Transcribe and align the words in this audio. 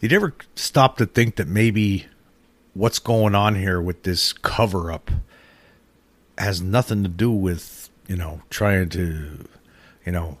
Did 0.00 0.12
you 0.12 0.16
ever 0.16 0.34
stop 0.54 0.96
to 0.98 1.06
think 1.06 1.36
that 1.36 1.48
maybe 1.48 2.06
what's 2.74 3.00
going 3.00 3.34
on 3.34 3.56
here 3.56 3.80
with 3.80 4.04
this 4.04 4.32
cover 4.32 4.92
up 4.92 5.10
has 6.36 6.62
nothing 6.62 7.02
to 7.02 7.08
do 7.08 7.32
with, 7.32 7.90
you 8.06 8.16
know, 8.16 8.40
trying 8.48 8.90
to, 8.90 9.44
you 10.06 10.12
know, 10.12 10.38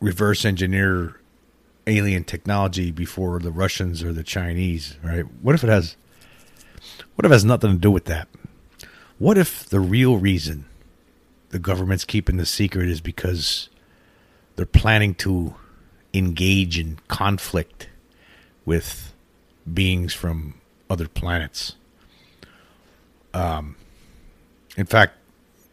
reverse 0.00 0.46
engineer 0.46 1.20
alien 1.86 2.24
technology 2.24 2.90
before 2.90 3.40
the 3.40 3.50
Russians 3.50 4.02
or 4.02 4.12
the 4.14 4.22
Chinese, 4.22 4.96
right? 5.02 5.26
What 5.42 5.54
if 5.54 5.62
it 5.62 5.68
has 5.68 5.96
what 7.14 7.26
if 7.26 7.30
it 7.30 7.34
has 7.34 7.44
nothing 7.44 7.72
to 7.72 7.78
do 7.78 7.90
with 7.90 8.06
that? 8.06 8.26
What 9.18 9.36
if 9.36 9.68
the 9.68 9.80
real 9.80 10.16
reason 10.16 10.64
the 11.50 11.58
government's 11.58 12.06
keeping 12.06 12.38
the 12.38 12.46
secret 12.46 12.88
is 12.88 13.02
because 13.02 13.68
they're 14.56 14.64
planning 14.64 15.14
to 15.16 15.56
engage 16.14 16.78
in 16.78 16.98
conflict 17.08 17.89
with 18.64 19.12
beings 19.72 20.14
from 20.14 20.54
other 20.88 21.08
planets? 21.08 21.76
Um, 23.32 23.76
in 24.76 24.86
fact, 24.86 25.14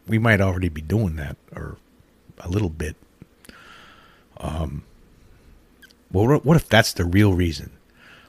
we 0.06 0.18
might 0.18 0.40
already 0.40 0.68
be 0.68 0.80
doing 0.80 1.16
that, 1.16 1.36
or 1.54 1.76
a 2.38 2.48
little 2.48 2.70
bit. 2.70 2.96
Um, 4.38 4.84
well, 6.10 6.38
what 6.38 6.56
if 6.56 6.68
that's 6.68 6.92
the 6.92 7.04
real 7.04 7.34
reason? 7.34 7.70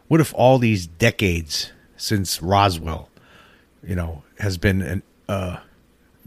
What 0.07 0.19
if 0.19 0.33
all 0.33 0.57
these 0.57 0.87
decades 0.87 1.71
since 1.95 2.41
Roswell, 2.41 3.09
you 3.83 3.95
know, 3.95 4.23
has 4.39 4.57
been 4.57 4.81
an 4.81 5.03
uh, 5.27 5.57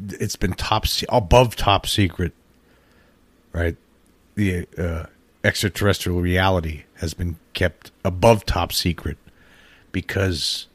it's 0.08 0.36
been 0.36 0.52
top 0.54 0.86
above 1.08 1.56
top 1.56 1.86
secret, 1.86 2.32
right? 3.52 3.76
The 4.34 4.66
uh, 4.78 5.06
extraterrestrial 5.44 6.20
reality 6.20 6.84
has 6.96 7.14
been 7.14 7.36
kept 7.54 7.90
above 8.04 8.44
top 8.46 8.72
secret 8.72 9.16
because 9.90 10.66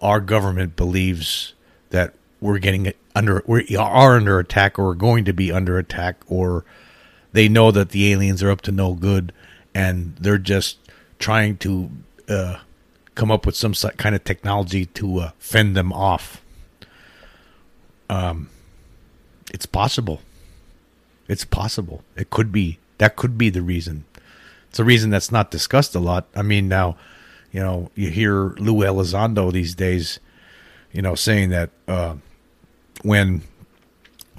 our 0.00 0.20
government 0.20 0.76
believes 0.76 1.54
that 1.90 2.14
we're 2.40 2.58
getting 2.58 2.92
under 3.14 3.42
we 3.46 3.76
are 3.76 4.16
under 4.16 4.38
attack 4.38 4.78
or 4.78 4.86
we're 4.86 4.94
going 4.94 5.24
to 5.24 5.32
be 5.32 5.52
under 5.52 5.78
attack 5.78 6.16
or 6.26 6.64
they 7.32 7.48
know 7.48 7.70
that 7.70 7.90
the 7.90 8.12
aliens 8.12 8.42
are 8.42 8.50
up 8.50 8.60
to 8.60 8.72
no 8.72 8.94
good 8.94 9.32
and 9.74 10.16
they're 10.16 10.38
just 10.38 10.78
trying 11.18 11.56
to 11.56 11.90
uh, 12.28 12.58
come 13.14 13.30
up 13.30 13.46
with 13.46 13.56
some 13.56 13.72
kind 13.72 14.14
of 14.14 14.24
technology 14.24 14.86
to 14.86 15.18
uh, 15.18 15.30
fend 15.38 15.76
them 15.76 15.92
off. 15.92 16.42
Um, 18.08 18.50
it's 19.52 19.66
possible. 19.66 20.20
It's 21.28 21.44
possible. 21.44 22.02
It 22.16 22.30
could 22.30 22.52
be. 22.52 22.78
That 22.98 23.16
could 23.16 23.38
be 23.38 23.50
the 23.50 23.62
reason. 23.62 24.04
It's 24.72 24.78
a 24.78 24.84
reason 24.84 25.10
that's 25.10 25.30
not 25.30 25.50
discussed 25.50 25.94
a 25.94 26.00
lot. 26.00 26.28
I 26.34 26.40
mean, 26.40 26.66
now, 26.66 26.96
you 27.50 27.60
know, 27.60 27.90
you 27.94 28.08
hear 28.08 28.54
Lou 28.56 28.76
Elizondo 28.76 29.52
these 29.52 29.74
days, 29.74 30.18
you 30.92 31.02
know, 31.02 31.14
saying 31.14 31.50
that 31.50 31.68
uh, 31.86 32.14
when 33.02 33.42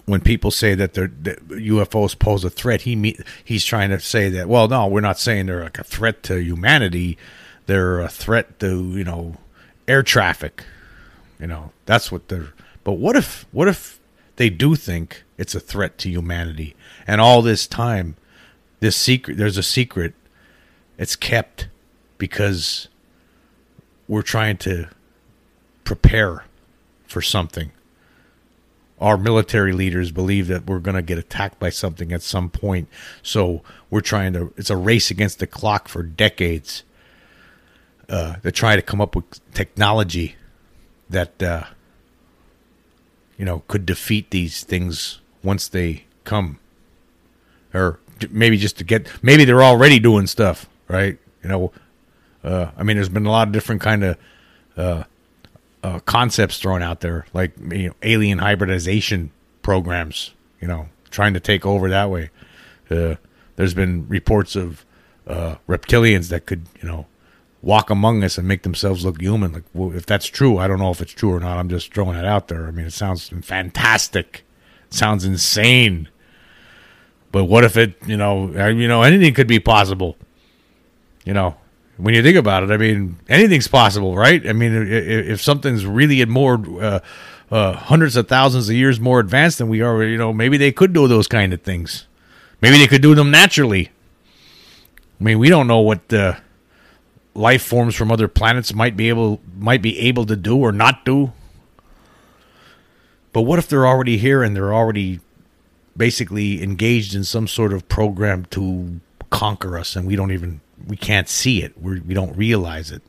when 0.05 0.21
people 0.21 0.49
say 0.49 0.73
that, 0.73 0.95
that 0.95 1.47
UFOs 1.49 2.17
pose 2.17 2.43
a 2.43 2.49
threat, 2.49 2.81
he 2.81 2.95
meet, 2.95 3.21
he's 3.43 3.63
trying 3.63 3.91
to 3.91 3.99
say 3.99 4.27
that. 4.29 4.49
Well, 4.49 4.67
no, 4.67 4.87
we're 4.87 5.01
not 5.01 5.19
saying 5.19 5.45
they're 5.45 5.65
like 5.65 5.77
a 5.77 5.83
threat 5.83 6.23
to 6.23 6.41
humanity. 6.41 7.15
They're 7.67 7.99
a 7.99 8.09
threat 8.09 8.57
to 8.61 8.97
you 8.97 9.03
know 9.03 9.37
air 9.87 10.01
traffic. 10.01 10.63
You 11.39 11.45
know 11.45 11.73
that's 11.85 12.11
what 12.11 12.29
they're. 12.29 12.53
But 12.83 12.93
what 12.93 13.15
if 13.15 13.45
what 13.51 13.67
if 13.67 13.99
they 14.37 14.49
do 14.49 14.73
think 14.73 15.25
it's 15.37 15.53
a 15.53 15.59
threat 15.59 15.99
to 15.99 16.09
humanity, 16.09 16.75
and 17.05 17.21
all 17.21 17.43
this 17.43 17.67
time, 17.67 18.15
this 18.79 18.97
secret 18.97 19.37
there's 19.37 19.59
a 19.59 19.63
secret. 19.63 20.15
It's 20.97 21.15
kept 21.15 21.67
because 22.17 22.87
we're 24.07 24.21
trying 24.21 24.57
to 24.57 24.89
prepare 25.83 26.45
for 27.07 27.21
something 27.21 27.71
our 29.03 29.17
military 29.17 29.73
leaders 29.73 30.11
believe 30.11 30.47
that 30.47 30.65
we're 30.65 30.79
going 30.79 30.95
to 30.95 31.01
get 31.01 31.17
attacked 31.17 31.59
by 31.59 31.69
something 31.69 32.13
at 32.13 32.21
some 32.21 32.49
point. 32.49 32.87
So 33.21 33.61
we're 33.89 33.99
trying 33.99 34.31
to, 34.31 34.53
it's 34.55 34.69
a 34.69 34.77
race 34.77 35.11
against 35.11 35.39
the 35.39 35.47
clock 35.47 35.89
for 35.89 36.03
decades 36.03 36.83
uh, 38.07 38.35
to 38.37 38.51
try 38.51 38.77
to 38.77 38.81
come 38.81 39.01
up 39.01 39.13
with 39.13 39.25
technology 39.53 40.37
that, 41.09 41.43
uh, 41.43 41.63
you 43.37 43.43
know, 43.43 43.63
could 43.67 43.85
defeat 43.85 44.31
these 44.31 44.63
things 44.63 45.19
once 45.43 45.67
they 45.67 46.05
come. 46.23 46.59
Or 47.73 47.99
maybe 48.29 48.55
just 48.55 48.77
to 48.77 48.85
get, 48.85 49.11
maybe 49.21 49.43
they're 49.43 49.63
already 49.63 49.99
doing 49.99 50.27
stuff, 50.27 50.69
right? 50.93 51.17
You 51.43 51.49
know, 51.49 51.71
uh, 52.43 52.71
I 52.77 52.83
mean, 52.83 52.97
there's 52.97 53.09
been 53.09 53.25
a 53.25 53.31
lot 53.31 53.47
of 53.47 53.53
different 53.53 53.81
kind 53.81 54.03
of 54.03 54.17
uh, 54.77 55.03
uh, 55.83 55.99
concepts 55.99 56.59
thrown 56.59 56.81
out 56.81 57.01
there, 57.01 57.25
like 57.33 57.53
you 57.57 57.89
know, 57.89 57.95
alien 58.03 58.37
hybridization 58.37 59.31
programs. 59.61 60.33
You 60.61 60.67
know, 60.67 60.89
trying 61.09 61.33
to 61.33 61.39
take 61.39 61.65
over 61.65 61.89
that 61.89 62.09
way. 62.09 62.29
Uh, 62.89 63.15
there's 63.55 63.73
been 63.73 64.07
reports 64.07 64.55
of 64.55 64.85
uh, 65.27 65.55
reptilians 65.67 66.29
that 66.29 66.45
could, 66.45 66.65
you 66.81 66.87
know, 66.87 67.05
walk 67.61 67.89
among 67.89 68.23
us 68.23 68.37
and 68.37 68.47
make 68.47 68.63
themselves 68.63 69.05
look 69.05 69.21
human. 69.21 69.53
Like, 69.53 69.63
well, 69.73 69.95
if 69.95 70.05
that's 70.05 70.25
true, 70.25 70.57
I 70.57 70.67
don't 70.67 70.79
know 70.79 70.91
if 70.91 71.01
it's 71.01 71.13
true 71.13 71.33
or 71.33 71.39
not. 71.39 71.57
I'm 71.57 71.69
just 71.69 71.93
throwing 71.93 72.17
it 72.17 72.25
out 72.25 72.47
there. 72.47 72.67
I 72.67 72.71
mean, 72.71 72.85
it 72.85 72.93
sounds 72.93 73.29
fantastic. 73.29 74.43
It 74.87 74.93
sounds 74.93 75.23
insane. 75.25 76.09
But 77.31 77.45
what 77.45 77.63
if 77.63 77.77
it, 77.77 77.95
you 78.05 78.17
know, 78.17 78.47
you 78.69 78.87
know, 78.87 79.01
anything 79.01 79.33
could 79.33 79.47
be 79.47 79.59
possible. 79.59 80.17
You 81.25 81.33
know, 81.33 81.55
when 81.97 82.13
you 82.13 82.23
think 82.23 82.37
about 82.37 82.63
it, 82.63 82.71
I 82.71 82.77
mean, 82.77 83.17
anything's 83.29 83.67
possible, 83.67 84.15
right? 84.15 84.45
I 84.47 84.53
mean, 84.53 84.73
if, 84.73 85.27
if 85.27 85.41
something's 85.41 85.85
really 85.85 86.23
more 86.25 86.61
uh, 86.81 86.99
uh, 87.51 87.73
hundreds 87.73 88.15
of 88.15 88.27
thousands 88.27 88.69
of 88.69 88.75
years 88.75 88.99
more 88.99 89.19
advanced 89.19 89.59
than 89.59 89.69
we 89.69 89.81
are, 89.81 90.03
you 90.03 90.17
know, 90.17 90.33
maybe 90.33 90.57
they 90.57 90.71
could 90.71 90.93
do 90.93 91.07
those 91.07 91.27
kind 91.27 91.53
of 91.53 91.61
things. 91.61 92.07
Maybe 92.61 92.77
they 92.77 92.87
could 92.87 93.01
do 93.01 93.15
them 93.15 93.31
naturally. 93.31 93.89
I 95.19 95.23
mean, 95.23 95.39
we 95.39 95.49
don't 95.49 95.67
know 95.67 95.79
what 95.79 96.11
life 97.35 97.63
forms 97.63 97.95
from 97.95 98.11
other 98.11 98.27
planets 98.27 98.73
might 98.73 98.95
be 98.95 99.09
able 99.09 99.41
might 99.57 99.81
be 99.81 99.99
able 99.99 100.25
to 100.25 100.35
do 100.35 100.57
or 100.57 100.71
not 100.71 101.05
do. 101.05 101.33
But 103.31 103.41
what 103.41 103.59
if 103.59 103.67
they're 103.67 103.87
already 103.87 104.17
here 104.17 104.43
and 104.43 104.55
they're 104.55 104.73
already 104.73 105.19
basically 105.97 106.61
engaged 106.61 107.15
in 107.15 107.23
some 107.23 107.47
sort 107.47 107.73
of 107.73 107.87
program 107.89 108.45
to 108.45 108.99
conquer 109.29 109.77
us 109.77 109.95
and 109.95 110.05
we 110.05 110.15
don't 110.15 110.31
even 110.31 110.61
we 110.87 110.97
can't 110.97 111.29
see 111.29 111.63
it. 111.63 111.77
We're, 111.77 112.01
we 112.01 112.13
don't 112.13 112.35
realize 112.35 112.91
it. 112.91 113.01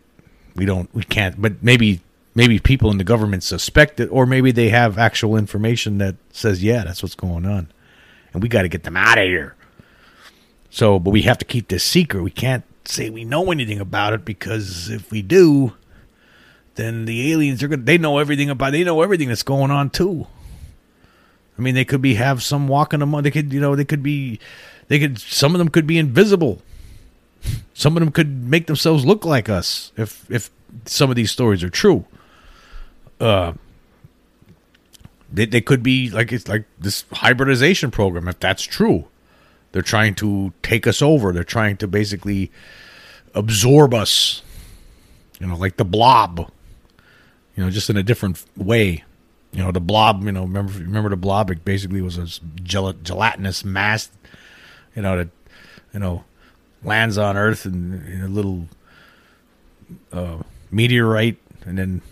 We 0.55 0.65
don't. 0.65 0.93
We 0.95 1.03
can't. 1.03 1.41
But 1.41 1.63
maybe 1.63 2.01
maybe 2.35 2.59
people 2.59 2.91
in 2.91 2.99
the 2.99 3.05
government 3.05 3.43
suspect 3.43 4.01
it, 4.01 4.07
or 4.07 4.27
maybe 4.27 4.53
they 4.53 4.69
have 4.69 4.99
actual 4.99 5.37
information 5.37 5.99
that 5.99 6.17
says, 6.33 6.63
yeah, 6.63 6.85
that's 6.85 7.03
what's 7.03 7.15
going 7.15 7.47
on, 7.47 7.69
and 8.33 8.43
we 8.43 8.49
got 8.49 8.63
to 8.63 8.69
get 8.69 8.85
them 8.85 8.97
out 8.97 9.19
of 9.19 9.25
here. 9.25 9.55
So, 10.71 10.99
but 10.99 11.11
we 11.11 11.23
have 11.23 11.39
to 11.39 11.45
keep 11.45 11.69
this 11.69 11.85
secret. 11.85 12.23
We 12.23 12.31
can't 12.31 12.65
say 12.85 13.11
we 13.11 13.25
know 13.25 13.51
anything 13.51 13.81
about 13.81 14.13
it 14.13 14.25
because 14.25 14.91
if 14.91 15.11
we 15.11 15.23
do, 15.23 15.73
then 16.75 17.05
the 17.05 17.33
aliens 17.33 17.63
are 17.63 17.69
gonna. 17.69 17.83
They 17.83 17.99
know 17.99 18.19
everything 18.19 18.51
about. 18.51 18.73
They 18.73 18.85
know 18.85 19.03
everything 19.03 19.29
that's 19.29 19.43
going 19.43 19.71
on 19.71 19.91
too. 19.91 20.27
I 21.57 21.63
mean, 21.63 21.75
they 21.75 21.85
could 21.85 22.03
be 22.03 22.15
have 22.15 22.43
some 22.43 22.67
walking 22.67 23.03
among. 23.03 23.23
They 23.23 23.31
could, 23.31 23.53
you 23.53 23.61
know, 23.61 23.75
they 23.75 23.85
could 23.85 24.03
be. 24.03 24.39
They 24.89 24.99
could. 25.01 25.19
Some 25.19 25.55
of 25.55 25.59
them 25.59 25.69
could 25.69 25.87
be 25.87 25.99
invisible 25.99 26.63
some 27.75 27.97
of 27.97 28.01
them 28.01 28.13
could 28.13 28.45
make 28.45 28.67
themselves 28.67 29.05
look 29.05 29.25
like 29.25 29.49
us 29.49 29.93
if 29.97 30.31
if 30.31 30.51
some 30.87 31.11
of 31.11 31.17
these 31.17 31.31
stories 31.31 31.63
are 31.63 31.71
true. 31.71 32.05
Uh, 33.21 33.53
they 35.33 35.47
they 35.47 35.61
could 35.61 35.83
be 35.83 36.11
like 36.11 36.33
it's 36.33 36.49
like 36.49 36.65
this 36.79 37.05
hybridization 37.13 37.91
program 37.91 38.29
if 38.29 38.39
that's 38.41 38.63
true. 38.63 39.07
They're 39.73 39.83
trying 39.83 40.15
to 40.17 40.53
take 40.63 40.87
us 40.87 41.03
over. 41.03 41.33
They're 41.33 41.43
trying 41.43 41.77
to 41.79 41.89
basically 41.89 42.53
absorb 43.35 43.93
us. 43.93 44.43
You 45.41 45.49
know, 45.49 45.57
like 45.57 45.77
the 45.79 45.85
blob. 45.85 46.51
You 47.57 47.65
know, 47.65 47.71
just 47.71 47.91
in 47.91 47.97
a 47.97 48.03
different 48.03 48.45
way. 48.57 49.03
You 49.53 49.65
know, 49.65 49.73
the 49.73 49.81
blob. 49.81 50.23
You 50.23 50.31
know, 50.31 50.43
remember 50.43 50.73
remember 50.75 51.11
the 51.11 51.17
blob? 51.17 51.51
It 51.51 51.65
basically 51.65 52.01
was 52.03 52.19
a 52.19 52.27
gelatinous 52.63 53.65
mass. 53.65 54.11
You 54.95 55.03
know, 55.03 55.17
that 55.17 55.29
you 55.93 55.99
know 55.99 56.23
lands 56.85 57.19
on 57.19 57.37
Earth 57.37 57.65
and 57.65 58.23
a 58.23 58.29
little 58.29 58.69
uh, 60.13 60.39
meteorite, 60.71 61.39
and 61.65 61.79
then 61.79 62.03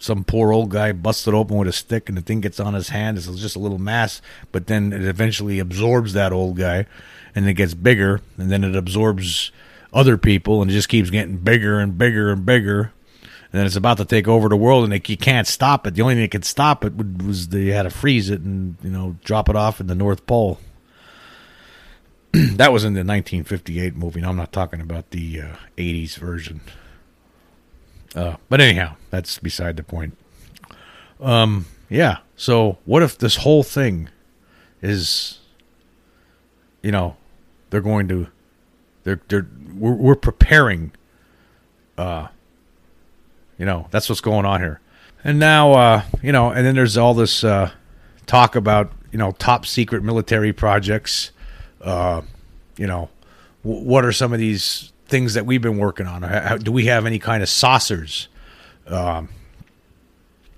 some 0.00 0.24
poor 0.24 0.52
old 0.52 0.70
guy 0.70 0.92
busts 0.92 1.26
it 1.28 1.34
open 1.34 1.56
with 1.56 1.68
a 1.68 1.72
stick, 1.72 2.08
and 2.08 2.18
the 2.18 2.22
thing 2.22 2.40
gets 2.40 2.58
on 2.58 2.74
his 2.74 2.88
hand. 2.88 3.16
It's 3.16 3.26
just 3.36 3.56
a 3.56 3.60
little 3.60 3.78
mass, 3.78 4.20
but 4.52 4.66
then 4.66 4.92
it 4.92 5.02
eventually 5.02 5.58
absorbs 5.58 6.12
that 6.14 6.32
old 6.32 6.56
guy, 6.56 6.86
and 7.34 7.48
it 7.48 7.54
gets 7.54 7.74
bigger, 7.74 8.20
and 8.36 8.50
then 8.50 8.64
it 8.64 8.74
absorbs 8.74 9.52
other 9.92 10.18
people, 10.18 10.60
and 10.60 10.70
it 10.70 10.74
just 10.74 10.88
keeps 10.88 11.10
getting 11.10 11.38
bigger 11.38 11.78
and 11.78 11.96
bigger 11.96 12.32
and 12.32 12.44
bigger. 12.44 12.92
And 13.52 13.60
then 13.60 13.66
it's 13.66 13.76
about 13.76 13.98
to 13.98 14.04
take 14.04 14.26
over 14.26 14.48
the 14.48 14.56
world, 14.56 14.84
and 14.84 14.92
they, 14.92 15.00
you 15.06 15.16
can't 15.16 15.46
stop 15.46 15.86
it. 15.86 15.94
The 15.94 16.02
only 16.02 16.14
thing 16.14 16.22
that 16.22 16.32
could 16.32 16.44
stop 16.44 16.84
it 16.84 16.94
was 16.96 17.48
they 17.48 17.66
had 17.66 17.84
to 17.84 17.90
freeze 17.90 18.28
it 18.28 18.40
and 18.40 18.76
you 18.82 18.90
know 18.90 19.16
drop 19.24 19.48
it 19.48 19.56
off 19.56 19.80
in 19.80 19.86
the 19.86 19.94
North 19.94 20.26
Pole. 20.26 20.58
that 22.56 22.72
was 22.72 22.84
in 22.84 22.92
the 22.92 23.00
1958 23.00 23.96
movie. 23.96 24.22
I'm 24.22 24.36
not 24.36 24.52
talking 24.52 24.80
about 24.80 25.10
the 25.10 25.40
uh, 25.40 25.56
80s 25.78 26.16
version. 26.16 26.60
Uh, 28.14 28.36
but 28.48 28.60
anyhow, 28.60 28.96
that's 29.10 29.38
beside 29.38 29.76
the 29.76 29.82
point. 29.82 30.16
Um, 31.20 31.66
yeah. 31.88 32.18
So 32.36 32.78
what 32.84 33.02
if 33.02 33.16
this 33.16 33.36
whole 33.36 33.62
thing 33.62 34.10
is, 34.82 35.38
you 36.82 36.92
know, 36.92 37.16
they're 37.70 37.80
going 37.80 38.08
to, 38.08 38.28
they're 39.04 39.20
they're 39.28 39.46
we're, 39.74 39.94
we're 39.94 40.16
preparing. 40.16 40.92
Uh, 41.96 42.28
you 43.58 43.64
know, 43.64 43.88
that's 43.90 44.08
what's 44.08 44.20
going 44.20 44.44
on 44.44 44.60
here. 44.60 44.80
And 45.24 45.38
now, 45.38 45.72
uh, 45.72 46.02
you 46.22 46.32
know, 46.32 46.50
and 46.50 46.66
then 46.66 46.74
there's 46.74 46.98
all 46.98 47.14
this 47.14 47.42
uh, 47.42 47.70
talk 48.26 48.56
about 48.56 48.92
you 49.10 49.18
know 49.18 49.32
top 49.32 49.64
secret 49.64 50.02
military 50.02 50.52
projects. 50.52 51.30
Uh, 51.86 52.22
you 52.76 52.86
know, 52.86 53.08
w- 53.64 53.84
what 53.84 54.04
are 54.04 54.10
some 54.10 54.32
of 54.32 54.40
these 54.40 54.92
things 55.06 55.34
that 55.34 55.46
we've 55.46 55.62
been 55.62 55.78
working 55.78 56.06
on? 56.06 56.22
How, 56.22 56.56
do 56.56 56.72
we 56.72 56.86
have 56.86 57.06
any 57.06 57.20
kind 57.20 57.44
of 57.44 57.48
saucers? 57.48 58.26
Um, 58.88 59.28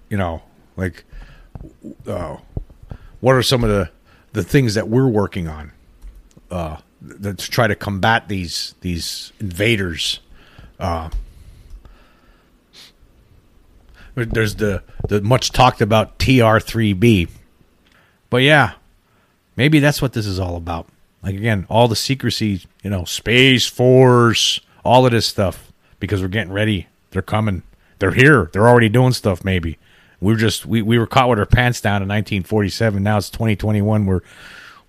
you 0.08 0.16
know, 0.16 0.42
like, 0.76 1.04
uh, 2.06 2.38
what 3.20 3.34
are 3.34 3.42
some 3.42 3.62
of 3.62 3.68
the 3.68 3.90
the 4.32 4.42
things 4.42 4.74
that 4.74 4.88
we're 4.88 5.08
working 5.08 5.48
on 5.48 5.72
uh, 6.50 6.78
to 7.22 7.34
try 7.34 7.66
to 7.66 7.74
combat 7.74 8.28
these 8.28 8.74
these 8.80 9.32
invaders? 9.38 10.20
Uh, 10.80 11.10
there's 14.14 14.54
the 14.54 14.82
the 15.08 15.20
much 15.20 15.52
talked 15.52 15.82
about 15.82 16.18
TR3B, 16.18 17.28
but 18.30 18.38
yeah, 18.38 18.72
maybe 19.56 19.78
that's 19.78 20.00
what 20.00 20.14
this 20.14 20.24
is 20.24 20.38
all 20.40 20.56
about. 20.56 20.88
Like 21.22 21.34
again, 21.34 21.66
all 21.68 21.88
the 21.88 21.96
secrecy, 21.96 22.62
you 22.82 22.90
know, 22.90 23.04
Space 23.04 23.66
Force, 23.66 24.60
all 24.84 25.04
of 25.04 25.12
this 25.12 25.26
stuff, 25.26 25.72
because 25.98 26.22
we're 26.22 26.28
getting 26.28 26.52
ready. 26.52 26.86
They're 27.10 27.22
coming. 27.22 27.62
They're 27.98 28.12
here. 28.12 28.50
They're 28.52 28.68
already 28.68 28.88
doing 28.88 29.12
stuff. 29.12 29.44
Maybe 29.44 29.78
we 30.20 30.32
were 30.32 30.38
just 30.38 30.66
we, 30.66 30.82
we 30.82 30.98
were 30.98 31.06
caught 31.06 31.28
with 31.28 31.38
our 31.38 31.46
pants 31.46 31.80
down 31.80 32.02
in 32.02 32.08
1947. 32.08 33.02
Now 33.02 33.18
it's 33.18 33.30
2021. 33.30 34.06
We're 34.06 34.20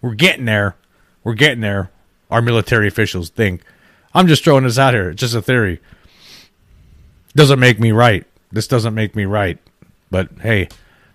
we're 0.01 0.15
getting 0.15 0.45
there. 0.45 0.75
We're 1.23 1.33
getting 1.33 1.61
there. 1.61 1.91
Our 2.31 2.41
military 2.41 2.87
officials 2.87 3.29
think. 3.29 3.63
I'm 4.13 4.27
just 4.27 4.43
throwing 4.43 4.63
this 4.63 4.79
out 4.79 4.93
here. 4.93 5.09
It's 5.11 5.19
just 5.19 5.35
a 5.35 5.41
theory. 5.41 5.81
Doesn't 7.35 7.59
make 7.59 7.79
me 7.79 7.91
right. 7.91 8.25
This 8.51 8.67
doesn't 8.67 8.95
make 8.95 9.15
me 9.15 9.25
right. 9.25 9.59
But 10.09 10.29
hey, 10.41 10.69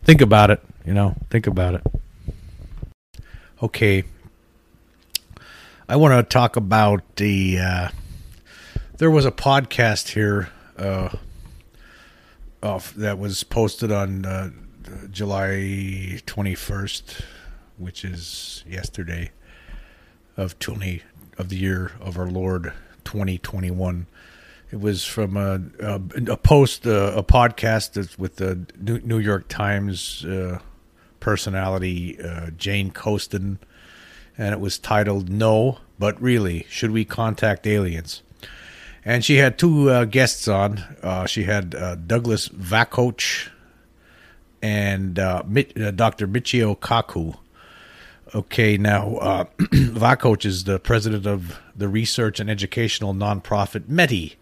think 0.04 0.20
about 0.20 0.50
it. 0.50 0.62
You 0.84 0.94
know, 0.94 1.16
think 1.30 1.46
about 1.46 1.74
it. 1.74 1.82
Okay, 3.62 4.04
I 5.86 5.96
want 5.96 6.14
to 6.14 6.22
talk 6.22 6.56
about 6.56 7.02
the. 7.16 7.58
Uh, 7.58 7.88
there 8.96 9.10
was 9.10 9.26
a 9.26 9.30
podcast 9.30 10.12
here 10.12 10.48
uh, 10.78 11.10
off, 12.62 12.94
that 12.94 13.18
was 13.18 13.44
posted 13.44 13.92
on 13.92 14.24
uh, 14.24 14.48
July 15.10 16.22
21st, 16.26 17.20
which 17.76 18.02
is 18.02 18.64
yesterday 18.66 19.30
of 20.38 20.58
20 20.58 21.02
of 21.36 21.50
the 21.50 21.56
year 21.56 21.92
of 22.00 22.18
our 22.18 22.28
Lord 22.28 22.72
2021. 23.04 24.06
It 24.70 24.80
was 24.80 25.04
from 25.04 25.36
a, 25.36 25.60
a, 25.80 26.00
a 26.30 26.36
post, 26.38 26.86
uh, 26.86 27.12
a 27.14 27.22
podcast 27.22 28.18
with 28.18 28.36
the 28.36 28.64
New 28.80 29.18
York 29.18 29.48
Times 29.48 30.24
uh, 30.24 30.60
personality 31.20 32.18
uh, 32.22 32.48
Jane 32.56 32.90
Coaston 32.90 33.58
and 34.36 34.52
it 34.52 34.60
was 34.60 34.78
titled 34.78 35.28
No, 35.28 35.78
but 35.98 36.20
Really, 36.20 36.66
Should 36.68 36.90
We 36.90 37.04
Contact 37.04 37.66
Aliens? 37.66 38.22
And 39.04 39.24
she 39.24 39.36
had 39.36 39.58
two 39.58 39.90
uh, 39.90 40.04
guests 40.06 40.48
on. 40.48 40.78
Uh, 41.02 41.26
she 41.26 41.44
had 41.44 41.74
uh, 41.74 41.96
Douglas 41.96 42.48
Vakoch 42.48 43.48
and 44.62 45.18
uh, 45.18 45.42
uh, 45.44 45.90
Dr. 45.90 46.26
Michio 46.26 46.78
Kaku. 46.78 47.36
Okay, 48.34 48.78
now 48.78 49.16
uh, 49.16 49.44
Vakoch 49.58 50.46
is 50.46 50.64
the 50.64 50.78
president 50.78 51.26
of 51.26 51.60
the 51.76 51.86
research 51.86 52.40
and 52.40 52.48
educational 52.48 53.12
nonprofit 53.12 53.82
METI, 53.82 54.36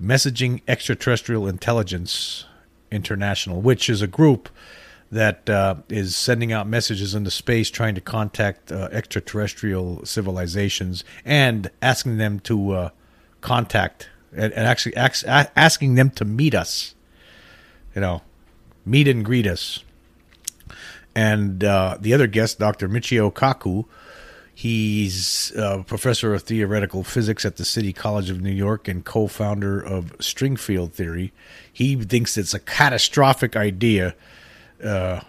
Messaging 0.00 0.60
Extraterrestrial 0.68 1.48
Intelligence 1.48 2.44
International, 2.92 3.62
which 3.62 3.88
is 3.88 4.02
a 4.02 4.06
group 4.06 4.50
that 5.10 5.48
uh, 5.48 5.76
is 5.88 6.16
sending 6.16 6.52
out 6.52 6.66
messages 6.66 7.14
into 7.14 7.30
space 7.30 7.70
trying 7.70 7.94
to 7.94 8.00
contact 8.00 8.72
uh, 8.72 8.88
extraterrestrial 8.90 10.04
civilizations 10.04 11.04
and 11.24 11.70
asking 11.80 12.16
them 12.18 12.40
to 12.40 12.72
uh, 12.72 12.90
contact 13.40 14.08
and, 14.32 14.52
and 14.52 14.66
actually 14.66 14.96
ask, 14.96 15.24
asking 15.26 15.94
them 15.94 16.10
to 16.10 16.24
meet 16.24 16.54
us. 16.54 16.94
You 17.94 18.00
know, 18.00 18.22
meet 18.84 19.08
and 19.08 19.24
greet 19.24 19.46
us. 19.46 19.82
And 21.14 21.64
uh, 21.64 21.96
the 21.98 22.12
other 22.12 22.26
guest, 22.26 22.58
Dr. 22.58 22.90
Michio 22.90 23.32
Kaku, 23.32 23.86
he's 24.54 25.50
a 25.56 25.82
professor 25.82 26.34
of 26.34 26.42
theoretical 26.42 27.02
physics 27.02 27.46
at 27.46 27.56
the 27.56 27.64
City 27.64 27.94
College 27.94 28.28
of 28.28 28.42
New 28.42 28.52
York 28.52 28.86
and 28.86 29.02
co 29.02 29.26
founder 29.28 29.80
of 29.80 30.14
string 30.20 30.56
field 30.56 30.92
theory. 30.92 31.32
He 31.72 31.96
thinks 31.96 32.36
it's 32.36 32.52
a 32.52 32.60
catastrophic 32.60 33.56
idea 33.56 34.14
uh, 34.82 35.20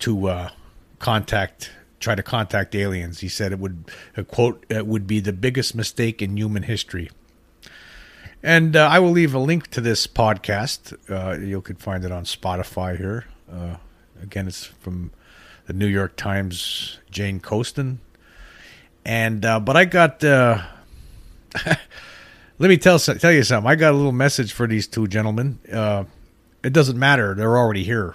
to 0.00 0.28
uh, 0.28 0.50
contact 0.98 1.70
try 1.98 2.14
to 2.14 2.22
contact 2.22 2.74
aliens. 2.74 3.20
He 3.20 3.28
said 3.28 3.52
it 3.52 3.58
would 3.58 3.90
a 4.16 4.24
quote 4.24 4.64
it 4.68 4.86
would 4.86 5.06
be 5.06 5.20
the 5.20 5.32
biggest 5.32 5.74
mistake 5.74 6.22
in 6.22 6.36
human 6.36 6.62
history. 6.64 7.10
And 8.42 8.76
uh, 8.76 8.86
I 8.86 8.98
will 8.98 9.10
leave 9.10 9.34
a 9.34 9.38
link 9.38 9.68
to 9.68 9.80
this 9.80 10.06
podcast. 10.06 10.94
Uh, 11.10 11.40
you 11.40 11.60
could 11.60 11.80
find 11.80 12.04
it 12.04 12.12
on 12.12 12.24
Spotify 12.24 12.96
here. 12.96 13.24
Uh, 13.50 13.76
again, 14.22 14.46
it's 14.46 14.66
from 14.66 15.10
the 15.66 15.72
New 15.72 15.86
York 15.86 16.16
Times, 16.16 16.98
Jane 17.10 17.40
Coaston. 17.40 17.98
And 19.04 19.44
uh, 19.44 19.60
but 19.60 19.76
I 19.76 19.84
got. 19.84 20.22
let 20.22 21.78
me 22.58 22.76
tell 22.76 22.98
tell 22.98 23.32
you 23.32 23.42
something. 23.42 23.70
I 23.70 23.74
got 23.74 23.92
a 23.92 23.96
little 23.96 24.12
message 24.12 24.52
for 24.52 24.66
these 24.66 24.86
two 24.86 25.06
gentlemen. 25.06 25.58
it 25.64 26.72
doesn't 26.72 26.98
matter; 26.98 27.34
they're 27.34 27.56
already 27.56 27.84
here 27.84 28.14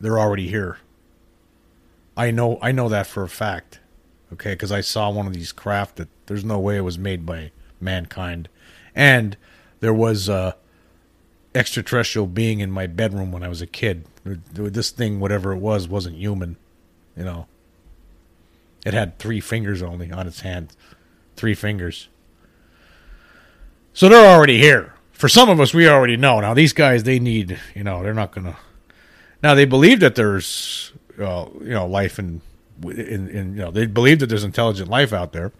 they're 0.00 0.18
already 0.18 0.48
here. 0.48 0.78
I 2.16 2.30
know 2.30 2.58
I 2.62 2.72
know 2.72 2.88
that 2.88 3.06
for 3.06 3.22
a 3.22 3.28
fact. 3.28 3.80
Okay, 4.32 4.52
because 4.52 4.72
I 4.72 4.80
saw 4.80 5.10
one 5.10 5.26
of 5.26 5.34
these 5.34 5.52
craft 5.52 5.96
that 5.96 6.08
there's 6.26 6.44
no 6.44 6.58
way 6.58 6.76
it 6.76 6.80
was 6.80 6.98
made 6.98 7.24
by 7.24 7.52
mankind, 7.80 8.48
and 8.94 9.36
there 9.80 9.94
was 9.94 10.28
a 10.28 10.56
extraterrestrial 11.54 12.26
being 12.26 12.60
in 12.60 12.70
my 12.70 12.86
bedroom 12.86 13.32
when 13.32 13.42
I 13.42 13.48
was 13.48 13.62
a 13.62 13.66
kid. 13.66 14.04
This 14.24 14.90
thing, 14.90 15.20
whatever 15.20 15.52
it 15.52 15.58
was, 15.58 15.88
wasn't 15.88 16.16
human. 16.16 16.56
You 17.16 17.24
know, 17.24 17.46
it 18.84 18.94
had 18.94 19.18
three 19.18 19.40
fingers 19.40 19.80
only 19.82 20.10
on 20.10 20.26
its 20.26 20.40
hand, 20.40 20.76
three 21.36 21.54
fingers. 21.54 22.08
So 23.92 24.08
they're 24.08 24.28
already 24.28 24.58
here. 24.58 24.94
For 25.12 25.28
some 25.28 25.48
of 25.48 25.60
us, 25.60 25.72
we 25.72 25.88
already 25.88 26.16
know. 26.16 26.40
Now 26.40 26.52
these 26.52 26.74
guys, 26.74 27.04
they 27.04 27.18
need, 27.18 27.58
you 27.74 27.84
know, 27.84 28.02
they're 28.02 28.12
not 28.12 28.32
gonna 28.32 28.56
now 29.46 29.54
they 29.54 29.64
believe 29.64 30.00
that 30.00 30.16
there's 30.16 30.92
uh, 31.20 31.46
you 31.60 31.70
know 31.70 31.86
life 31.86 32.18
in, 32.18 32.40
in 32.82 33.28
in 33.28 33.54
you 33.54 33.62
know 33.62 33.70
they 33.70 33.86
believe 33.86 34.18
that 34.18 34.26
there's 34.26 34.42
intelligent 34.42 34.90
life 34.90 35.12
out 35.12 35.32
there. 35.32 35.52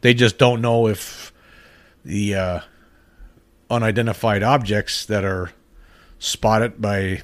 They 0.00 0.14
just 0.14 0.38
don't 0.38 0.62
know 0.62 0.88
if 0.88 1.30
the 2.06 2.34
uh, 2.34 2.60
unidentified 3.68 4.42
objects 4.42 5.04
that 5.06 5.24
are 5.24 5.52
spotted 6.18 6.80
by 6.80 7.20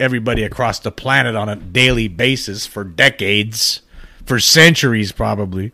everybody 0.00 0.42
across 0.42 0.78
the 0.78 0.90
planet 0.90 1.36
on 1.36 1.50
a 1.50 1.56
daily 1.56 2.08
basis 2.08 2.66
for 2.66 2.82
decades, 2.82 3.82
for 4.24 4.40
centuries 4.40 5.12
probably. 5.12 5.70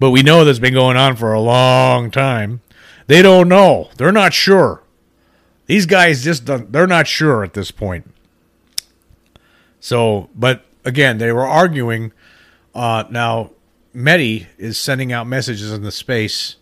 But 0.00 0.10
we 0.10 0.24
know 0.24 0.44
that's 0.44 0.58
been 0.58 0.74
going 0.74 0.96
on 0.96 1.14
for 1.14 1.32
a 1.32 1.40
long 1.40 2.10
time. 2.10 2.60
They 3.06 3.22
don't 3.22 3.48
know. 3.48 3.90
They're 3.98 4.10
not 4.10 4.34
sure. 4.34 4.82
These 5.66 5.86
guys 5.86 6.24
just 6.24 6.46
they're 6.46 6.88
not 6.88 7.06
sure 7.06 7.44
at 7.44 7.54
this 7.54 7.70
point. 7.70 8.10
So, 9.84 10.30
but 10.34 10.64
again, 10.84 11.18
they 11.18 11.32
were 11.32 11.46
arguing. 11.46 12.12
Uh, 12.74 13.04
now, 13.10 13.50
METI 13.94 14.46
is 14.58 14.78
sending 14.78 15.12
out 15.12 15.26
messages 15.26 15.72
in 15.72 15.82
the 15.82 15.92
space 15.92 16.56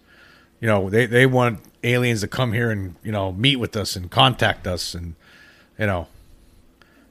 you 0.63 0.69
know, 0.69 0.89
they 0.89 1.07
they 1.07 1.27
want 1.27 1.59
aliens 1.83 2.21
to 2.21 2.29
come 2.29 2.53
here 2.53 2.71
and 2.71 2.95
you 3.03 3.11
know 3.11 3.33
meet 3.33 3.57
with 3.57 3.77
us 3.77 3.97
and 3.97 4.09
contact 4.09 4.65
us 4.65 4.95
and 4.95 5.17
you 5.77 5.87
know 5.87 6.07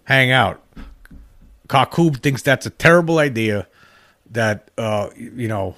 hang 0.06 0.32
out. 0.32 0.64
Kaku 1.68 2.18
thinks 2.18 2.42
that's 2.42 2.66
a 2.66 2.70
terrible 2.70 3.20
idea. 3.20 3.68
That 4.32 4.72
uh, 4.78 5.10
you 5.18 5.50
know, 5.50 5.76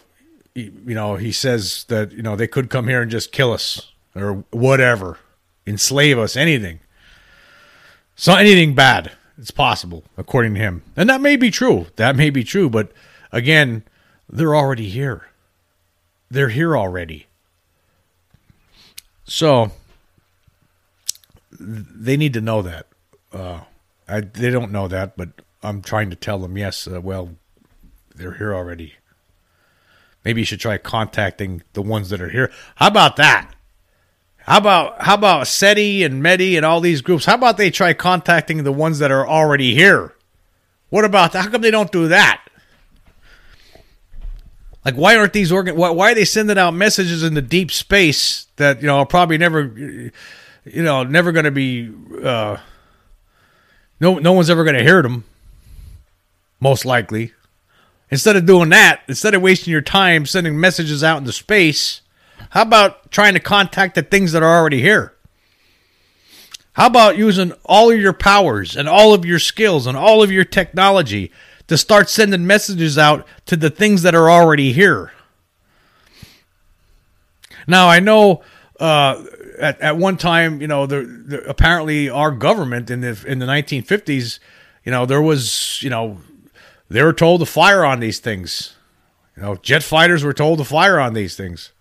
you 0.53 0.71
know, 0.85 1.15
he 1.15 1.31
says 1.31 1.85
that 1.85 2.11
you 2.11 2.21
know 2.21 2.35
they 2.35 2.45
could 2.45 2.69
come 2.69 2.87
here 2.87 3.01
and 3.01 3.09
just 3.09 3.31
kill 3.31 3.51
us 3.51 3.91
or 4.15 4.45
whatever, 4.51 5.17
enslave 5.65 6.19
us, 6.19 6.37
anything. 6.37 6.79
So 8.15 8.35
anything 8.35 8.75
bad, 8.75 9.13
it's 9.37 9.51
possible 9.51 10.03
according 10.17 10.53
to 10.55 10.59
him, 10.59 10.83
and 10.95 11.09
that 11.09 11.21
may 11.21 11.35
be 11.35 11.51
true. 11.51 11.87
That 11.95 12.15
may 12.15 12.29
be 12.29 12.43
true, 12.43 12.69
but 12.69 12.91
again, 13.31 13.83
they're 14.29 14.55
already 14.55 14.89
here. 14.89 15.27
They're 16.29 16.49
here 16.49 16.77
already. 16.77 17.27
So 19.25 19.71
they 21.59 22.17
need 22.17 22.33
to 22.33 22.41
know 22.41 22.61
that. 22.61 22.87
Uh, 23.31 23.61
I, 24.07 24.21
they 24.21 24.49
don't 24.49 24.71
know 24.71 24.87
that, 24.87 25.15
but 25.15 25.29
I'm 25.61 25.81
trying 25.81 26.09
to 26.09 26.15
tell 26.15 26.39
them, 26.39 26.57
yes, 26.57 26.87
uh, 26.87 26.99
well, 27.01 27.35
they're 28.15 28.33
here 28.33 28.53
already. 28.53 28.95
Maybe 30.25 30.41
you 30.41 30.45
should 30.45 30.59
try 30.59 30.77
contacting 30.77 31.63
the 31.73 31.81
ones 31.81 32.09
that 32.09 32.21
are 32.21 32.29
here. 32.29 32.51
How 32.75 32.87
about 32.87 33.15
that? 33.17 33.51
How 34.45 34.57
about 34.57 35.01
how 35.01 35.13
about 35.13 35.47
SETI 35.47 36.03
and 36.03 36.21
METI 36.21 36.57
and 36.57 36.65
all 36.65 36.81
these 36.81 37.01
groups? 37.01 37.25
How 37.25 37.35
about 37.35 37.57
they 37.57 37.71
try 37.71 37.93
contacting 37.93 38.63
the 38.63 38.73
ones 38.73 38.99
that 38.99 39.11
are 39.11 39.27
already 39.27 39.73
here? 39.73 40.13
What 40.89 41.05
about 41.05 41.31
that? 41.31 41.45
How 41.45 41.49
come 41.49 41.61
they 41.61 41.71
don't 41.71 41.91
do 41.91 42.09
that? 42.09 42.43
Like, 44.85 44.95
why 44.95 45.15
aren't 45.15 45.33
these 45.33 45.51
organ? 45.51 45.77
Why, 45.77 45.91
why 45.91 46.11
are 46.11 46.15
they 46.15 46.25
sending 46.25 46.57
out 46.57 46.73
messages 46.73 47.23
in 47.23 47.35
the 47.35 47.41
deep 47.41 47.71
space 47.71 48.47
that 48.57 48.81
you 48.81 48.87
know 48.87 48.99
are 48.99 49.05
probably 49.05 49.37
never, 49.37 49.61
you 50.65 50.83
know, 50.83 51.03
never 51.03 51.31
going 51.31 51.45
to 51.45 51.51
be. 51.51 51.91
Uh, 52.21 52.57
no, 54.01 54.19
no 54.19 54.33
one's 54.33 54.49
ever 54.49 54.65
going 54.65 54.75
to 54.75 54.83
hear 54.83 55.01
them. 55.01 55.23
Most 56.59 56.83
likely, 56.85 57.33
instead 58.11 58.35
of 58.35 58.45
doing 58.45 58.69
that, 58.69 59.03
instead 59.07 59.33
of 59.33 59.41
wasting 59.41 59.71
your 59.71 59.81
time 59.81 60.25
sending 60.25 60.59
messages 60.59 61.03
out 61.03 61.17
into 61.17 61.31
space, 61.31 62.01
how 62.51 62.61
about 62.61 63.11
trying 63.11 63.33
to 63.33 63.39
contact 63.39 63.95
the 63.95 64.03
things 64.03 64.31
that 64.31 64.43
are 64.43 64.57
already 64.57 64.81
here? 64.81 65.13
How 66.73 66.87
about 66.87 67.17
using 67.17 67.51
all 67.65 67.91
of 67.91 67.99
your 67.99 68.13
powers 68.13 68.75
and 68.75 68.89
all 68.89 69.13
of 69.13 69.25
your 69.25 69.39
skills 69.39 69.85
and 69.85 69.95
all 69.95 70.23
of 70.23 70.31
your 70.31 70.45
technology 70.45 71.31
to 71.67 71.77
start 71.77 72.09
sending 72.09 72.45
messages 72.45 72.97
out 72.97 73.25
to 73.45 73.55
the 73.55 73.69
things 73.69 74.01
that 74.03 74.15
are 74.15 74.29
already 74.29 74.73
here. 74.73 75.11
Now 77.67 77.89
I 77.89 77.99
know 77.99 78.43
uh, 78.79 79.23
at 79.59 79.79
at 79.81 79.97
one 79.97 80.17
time, 80.17 80.61
you 80.61 80.67
know, 80.67 80.85
the, 80.85 81.03
the, 81.03 81.49
apparently 81.49 82.09
our 82.09 82.31
government 82.31 82.89
in 82.89 83.01
the 83.01 83.23
in 83.25 83.39
the 83.39 83.45
1950s, 83.45 84.39
you 84.83 84.91
know, 84.91 85.05
there 85.05 85.21
was, 85.21 85.81
you 85.81 85.89
know, 85.89 86.19
they 86.89 87.01
were 87.01 87.13
told 87.13 87.39
to 87.39 87.45
fire 87.45 87.85
on 87.85 87.99
these 87.99 88.19
things. 88.19 88.75
You 89.37 89.43
know, 89.43 89.55
jet 89.55 89.81
fighters 89.81 90.23
were 90.23 90.33
told 90.33 90.59
to 90.59 90.65
fire 90.65 90.99
on 90.99 91.13
these 91.13 91.35
things. 91.35 91.71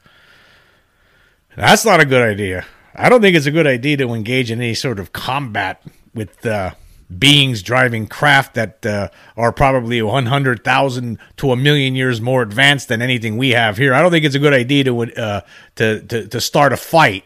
That's 1.57 1.85
not 1.85 2.01
a 2.01 2.05
good 2.05 2.23
idea. 2.23 2.65
I 2.95 3.09
don't 3.09 3.21
think 3.21 3.37
it's 3.37 3.47
a 3.47 3.51
good 3.51 3.67
idea 3.67 3.97
to 3.99 4.15
engage 4.15 4.51
in 4.51 4.61
any 4.61 4.75
sort 4.75 4.99
of 4.99 5.13
combat 5.13 5.83
with 6.15 6.45
uh, 6.45 6.75
beings 7.19 7.63
driving 7.63 8.07
craft 8.07 8.55
that 8.55 8.85
uh, 8.85 9.09
are 9.37 9.53
probably 9.53 10.01
100,000 10.03 11.19
to 11.37 11.53
a 11.53 11.57
million 11.57 11.95
years 11.95 12.21
more 12.21 12.43
advanced 12.43 12.89
than 12.89 13.03
anything 13.03 13.37
we 13.37 13.51
have 13.51 13.77
here. 13.77 13.95
I 13.95 14.03
don't 14.03 14.11
think 14.11 14.25
it's 14.25 14.35
a 14.35 14.41
good 14.41 14.53
idea 14.53 14.85
to 14.85 15.03
uh, 15.03 15.41
to, 15.77 16.03
to 16.03 16.29
to 16.29 16.41
start 16.41 16.73
a 16.73 16.77
fight 16.77 17.25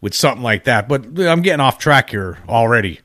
with 0.00 0.14
something 0.14 0.42
like 0.42 0.64
that. 0.64 0.88
But 0.88 1.18
I'm 1.20 1.42
getting 1.42 1.60
off 1.60 1.78
track 1.78 2.10
here 2.10 2.38
already, 2.48 3.00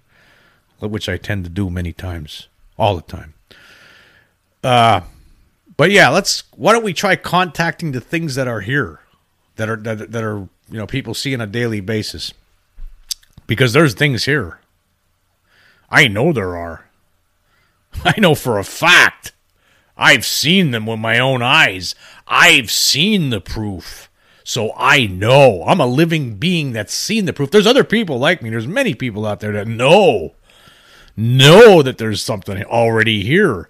which 0.79 1.07
I 1.09 1.17
tend 1.17 1.43
to 1.45 1.49
do 1.49 1.69
many 1.69 1.93
times, 1.93 2.47
all 2.77 2.95
the 2.95 3.01
time. 3.01 3.33
Uh, 4.63 5.01
but 5.77 5.91
yeah, 5.91 6.09
let's. 6.09 6.43
Why 6.55 6.73
don't 6.73 6.83
we 6.83 6.93
try 6.93 7.15
contacting 7.15 7.91
the 7.91 8.01
things 8.01 8.35
that 8.35 8.47
are 8.47 8.61
here, 8.61 9.01
that 9.55 9.69
are 9.69 9.77
that, 9.77 10.11
that 10.11 10.23
are 10.23 10.49
you 10.69 10.77
know 10.77 10.87
people 10.87 11.13
see 11.13 11.33
on 11.33 11.41
a 11.41 11.47
daily 11.47 11.79
basis, 11.79 12.33
because 13.45 13.73
there's 13.73 13.93
things 13.93 14.25
here 14.25 14.59
I 15.89 16.07
know 16.07 16.33
there 16.33 16.57
are. 16.57 16.85
I 18.03 18.19
know 18.19 18.35
for 18.35 18.59
a 18.59 18.63
fact. 18.63 19.33
I've 19.95 20.25
seen 20.25 20.71
them 20.71 20.85
with 20.85 20.99
my 20.99 21.17
own 21.17 21.41
eyes. 21.41 21.95
I've 22.27 22.69
seen 22.69 23.29
the 23.29 23.41
proof. 23.41 24.09
So 24.43 24.71
I 24.77 25.07
know. 25.07 25.63
I'm 25.65 25.79
a 25.79 25.87
living 25.87 26.35
being 26.35 26.71
that's 26.71 26.93
seen 26.93 27.25
the 27.25 27.33
proof. 27.33 27.51
There's 27.51 27.67
other 27.67 27.83
people 27.83 28.19
like 28.19 28.41
me. 28.41 28.49
There's 28.49 28.67
many 28.67 28.93
people 28.93 29.25
out 29.25 29.39
there 29.39 29.53
that 29.53 29.67
know. 29.67 30.35
Know 31.15 31.81
that 31.81 31.97
there's 31.97 32.21
something 32.21 32.63
already 32.63 33.23
here. 33.23 33.69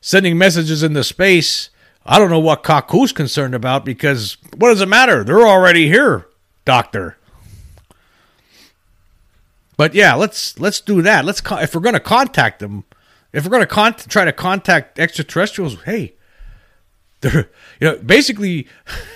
Sending 0.00 0.38
messages 0.38 0.82
into 0.82 1.04
space. 1.04 1.68
I 2.10 2.18
don't 2.18 2.30
know 2.30 2.38
what 2.38 2.62
Kaku's 2.64 3.12
concerned 3.12 3.54
about 3.54 3.84
because 3.84 4.38
what 4.56 4.70
does 4.70 4.80
it 4.80 4.88
matter? 4.88 5.22
They're 5.22 5.46
already 5.46 5.88
here, 5.88 6.26
Doctor. 6.64 7.18
But 9.76 9.94
yeah, 9.94 10.14
let's 10.14 10.58
let's 10.58 10.80
do 10.80 11.02
that. 11.02 11.26
Let's 11.26 11.42
con- 11.42 11.62
if 11.62 11.74
we're 11.74 11.82
going 11.82 11.92
to 11.92 12.00
contact 12.00 12.60
them, 12.60 12.84
if 13.34 13.44
we're 13.44 13.50
going 13.50 13.62
to 13.62 13.66
con- 13.66 13.94
try 13.94 14.24
to 14.24 14.32
contact 14.32 14.98
extraterrestrials, 14.98 15.82
hey, 15.82 16.14
they're 17.20 17.50
you 17.80 17.86
know 17.88 17.98
basically 17.98 18.66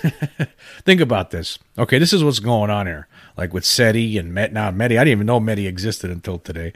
think 0.85 1.01
about 1.01 1.31
this. 1.31 1.57
Okay, 1.79 1.97
this 1.97 2.13
is 2.13 2.23
what's 2.23 2.39
going 2.39 2.69
on 2.69 2.85
here. 2.85 3.07
Like 3.35 3.55
with 3.55 3.65
SETI 3.65 4.19
and 4.19 4.35
Met 4.35 4.53
now 4.53 4.69
METI, 4.69 4.99
I 4.99 5.03
didn't 5.03 5.07
even 5.07 5.25
know 5.25 5.39
METI 5.39 5.67
existed 5.67 6.11
until 6.11 6.37
today, 6.37 6.73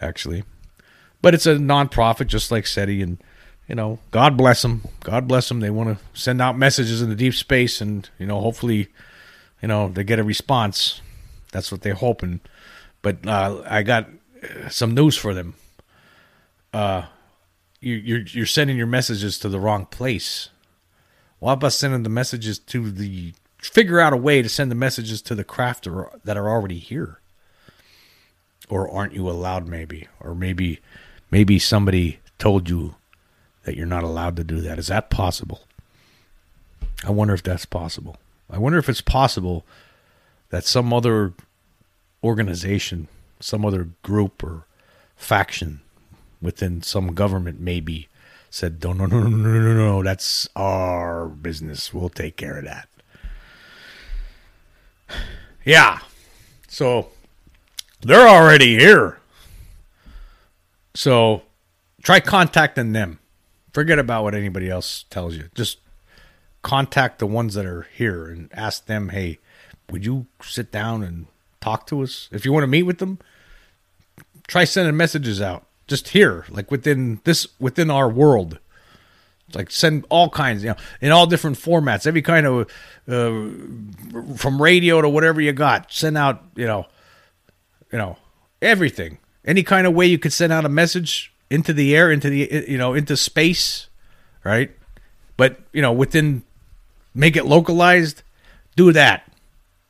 actually. 0.00 0.44
But 1.20 1.34
it's 1.34 1.46
a 1.46 1.56
nonprofit, 1.56 2.28
just 2.28 2.50
like 2.50 2.66
SETI, 2.66 3.02
and 3.02 3.22
you 3.68 3.74
know, 3.74 3.98
God 4.10 4.36
bless 4.36 4.62
them. 4.62 4.82
God 5.00 5.28
bless 5.28 5.48
them. 5.48 5.60
They 5.60 5.70
want 5.70 5.98
to 5.98 6.18
send 6.18 6.40
out 6.40 6.56
messages 6.56 7.02
in 7.02 7.10
the 7.10 7.14
deep 7.14 7.34
space, 7.34 7.80
and 7.82 8.08
you 8.18 8.26
know, 8.26 8.40
hopefully, 8.40 8.88
you 9.60 9.68
know, 9.68 9.88
they 9.88 10.04
get 10.04 10.18
a 10.18 10.24
response. 10.24 11.02
That's 11.52 11.70
what 11.70 11.82
they're 11.82 11.94
hoping. 11.94 12.40
But 13.02 13.26
uh, 13.26 13.62
I 13.68 13.82
got 13.82 14.08
some 14.70 14.94
news 14.94 15.16
for 15.16 15.34
them. 15.34 15.54
Uh, 16.72 17.04
you, 17.80 17.94
you're 17.94 18.20
you're 18.20 18.46
sending 18.46 18.78
your 18.78 18.86
messages 18.86 19.38
to 19.40 19.50
the 19.50 19.60
wrong 19.60 19.84
place. 19.84 20.48
Why 21.38 21.52
about 21.52 21.74
sending 21.74 22.02
the 22.02 22.08
messages 22.08 22.58
to 22.58 22.90
the? 22.90 23.34
Figure 23.58 24.00
out 24.00 24.12
a 24.12 24.16
way 24.16 24.40
to 24.40 24.48
send 24.48 24.70
the 24.70 24.76
messages 24.76 25.20
to 25.22 25.34
the 25.34 25.44
craft 25.44 25.86
that 26.24 26.36
are 26.36 26.48
already 26.48 26.78
here. 26.78 27.20
Or 28.68 28.88
aren't 28.88 29.14
you 29.14 29.28
allowed? 29.28 29.66
Maybe, 29.66 30.06
or 30.20 30.34
maybe, 30.34 30.80
maybe 31.30 31.58
somebody 31.58 32.20
told 32.38 32.68
you 32.68 32.94
that 33.68 33.76
you're 33.76 33.84
not 33.84 34.02
allowed 34.02 34.34
to 34.34 34.44
do 34.44 34.62
that. 34.62 34.78
Is 34.78 34.86
that 34.86 35.10
possible? 35.10 35.60
I 37.04 37.10
wonder 37.10 37.34
if 37.34 37.42
that's 37.42 37.66
possible. 37.66 38.16
I 38.48 38.56
wonder 38.56 38.78
if 38.78 38.88
it's 38.88 39.02
possible 39.02 39.66
that 40.48 40.64
some 40.64 40.90
other 40.90 41.34
organization, 42.24 43.08
some 43.40 43.66
other 43.66 43.90
group 44.02 44.42
or 44.42 44.64
faction 45.16 45.82
within 46.40 46.80
some 46.80 47.08
government 47.12 47.60
maybe 47.60 48.08
said, 48.48 48.82
no, 48.82 48.94
no, 48.94 49.04
no, 49.04 49.24
no, 49.24 49.28
no, 49.28 49.60
no, 49.60 49.74
no, 49.74 50.02
that's 50.02 50.48
our 50.56 51.26
business. 51.28 51.92
We'll 51.92 52.08
take 52.08 52.38
care 52.38 52.56
of 52.56 52.64
that. 52.64 52.88
Yeah. 55.62 55.98
So 56.68 57.10
they're 58.00 58.28
already 58.28 58.78
here. 58.78 59.18
So 60.94 61.42
try 62.02 62.20
contacting 62.20 62.92
them. 62.92 63.18
Forget 63.72 63.98
about 63.98 64.24
what 64.24 64.34
anybody 64.34 64.70
else 64.70 65.04
tells 65.10 65.36
you. 65.36 65.48
Just 65.54 65.78
contact 66.62 67.18
the 67.18 67.26
ones 67.26 67.54
that 67.54 67.66
are 67.66 67.86
here 67.94 68.26
and 68.26 68.50
ask 68.52 68.86
them, 68.86 69.10
hey, 69.10 69.38
would 69.90 70.04
you 70.04 70.26
sit 70.42 70.70
down 70.72 71.02
and 71.02 71.26
talk 71.60 71.86
to 71.88 72.02
us. 72.02 72.28
If 72.32 72.44
you 72.44 72.52
want 72.52 72.64
to 72.64 72.68
meet 72.68 72.84
with 72.84 72.98
them, 72.98 73.18
try 74.46 74.64
sending 74.64 74.96
messages 74.96 75.40
out. 75.40 75.66
Just 75.86 76.08
here, 76.08 76.44
like 76.50 76.70
within 76.70 77.20
this 77.24 77.46
within 77.58 77.90
our 77.90 78.08
world. 78.08 78.58
Like 79.54 79.70
send 79.70 80.04
all 80.10 80.28
kinds, 80.28 80.62
you 80.62 80.70
know, 80.70 80.76
in 81.00 81.10
all 81.10 81.26
different 81.26 81.56
formats, 81.56 82.06
every 82.06 82.20
kind 82.20 82.46
of 82.46 82.70
uh, 83.08 84.36
from 84.36 84.60
radio 84.60 85.00
to 85.00 85.08
whatever 85.08 85.40
you 85.40 85.52
got. 85.52 85.90
Send 85.90 86.18
out, 86.18 86.44
you 86.54 86.66
know, 86.66 86.86
you 87.90 87.96
know, 87.96 88.18
everything. 88.60 89.16
Any 89.46 89.62
kind 89.62 89.86
of 89.86 89.94
way 89.94 90.04
you 90.06 90.18
could 90.18 90.34
send 90.34 90.52
out 90.52 90.66
a 90.66 90.68
message 90.68 91.32
into 91.50 91.72
the 91.72 91.96
air, 91.96 92.10
into 92.10 92.30
the 92.30 92.64
you 92.68 92.78
know, 92.78 92.94
into 92.94 93.16
space, 93.16 93.88
right? 94.44 94.70
But 95.36 95.60
you 95.72 95.82
know, 95.82 95.92
within 95.92 96.42
make 97.14 97.36
it 97.36 97.46
localized. 97.46 98.22
Do 98.76 98.92
that. 98.92 99.30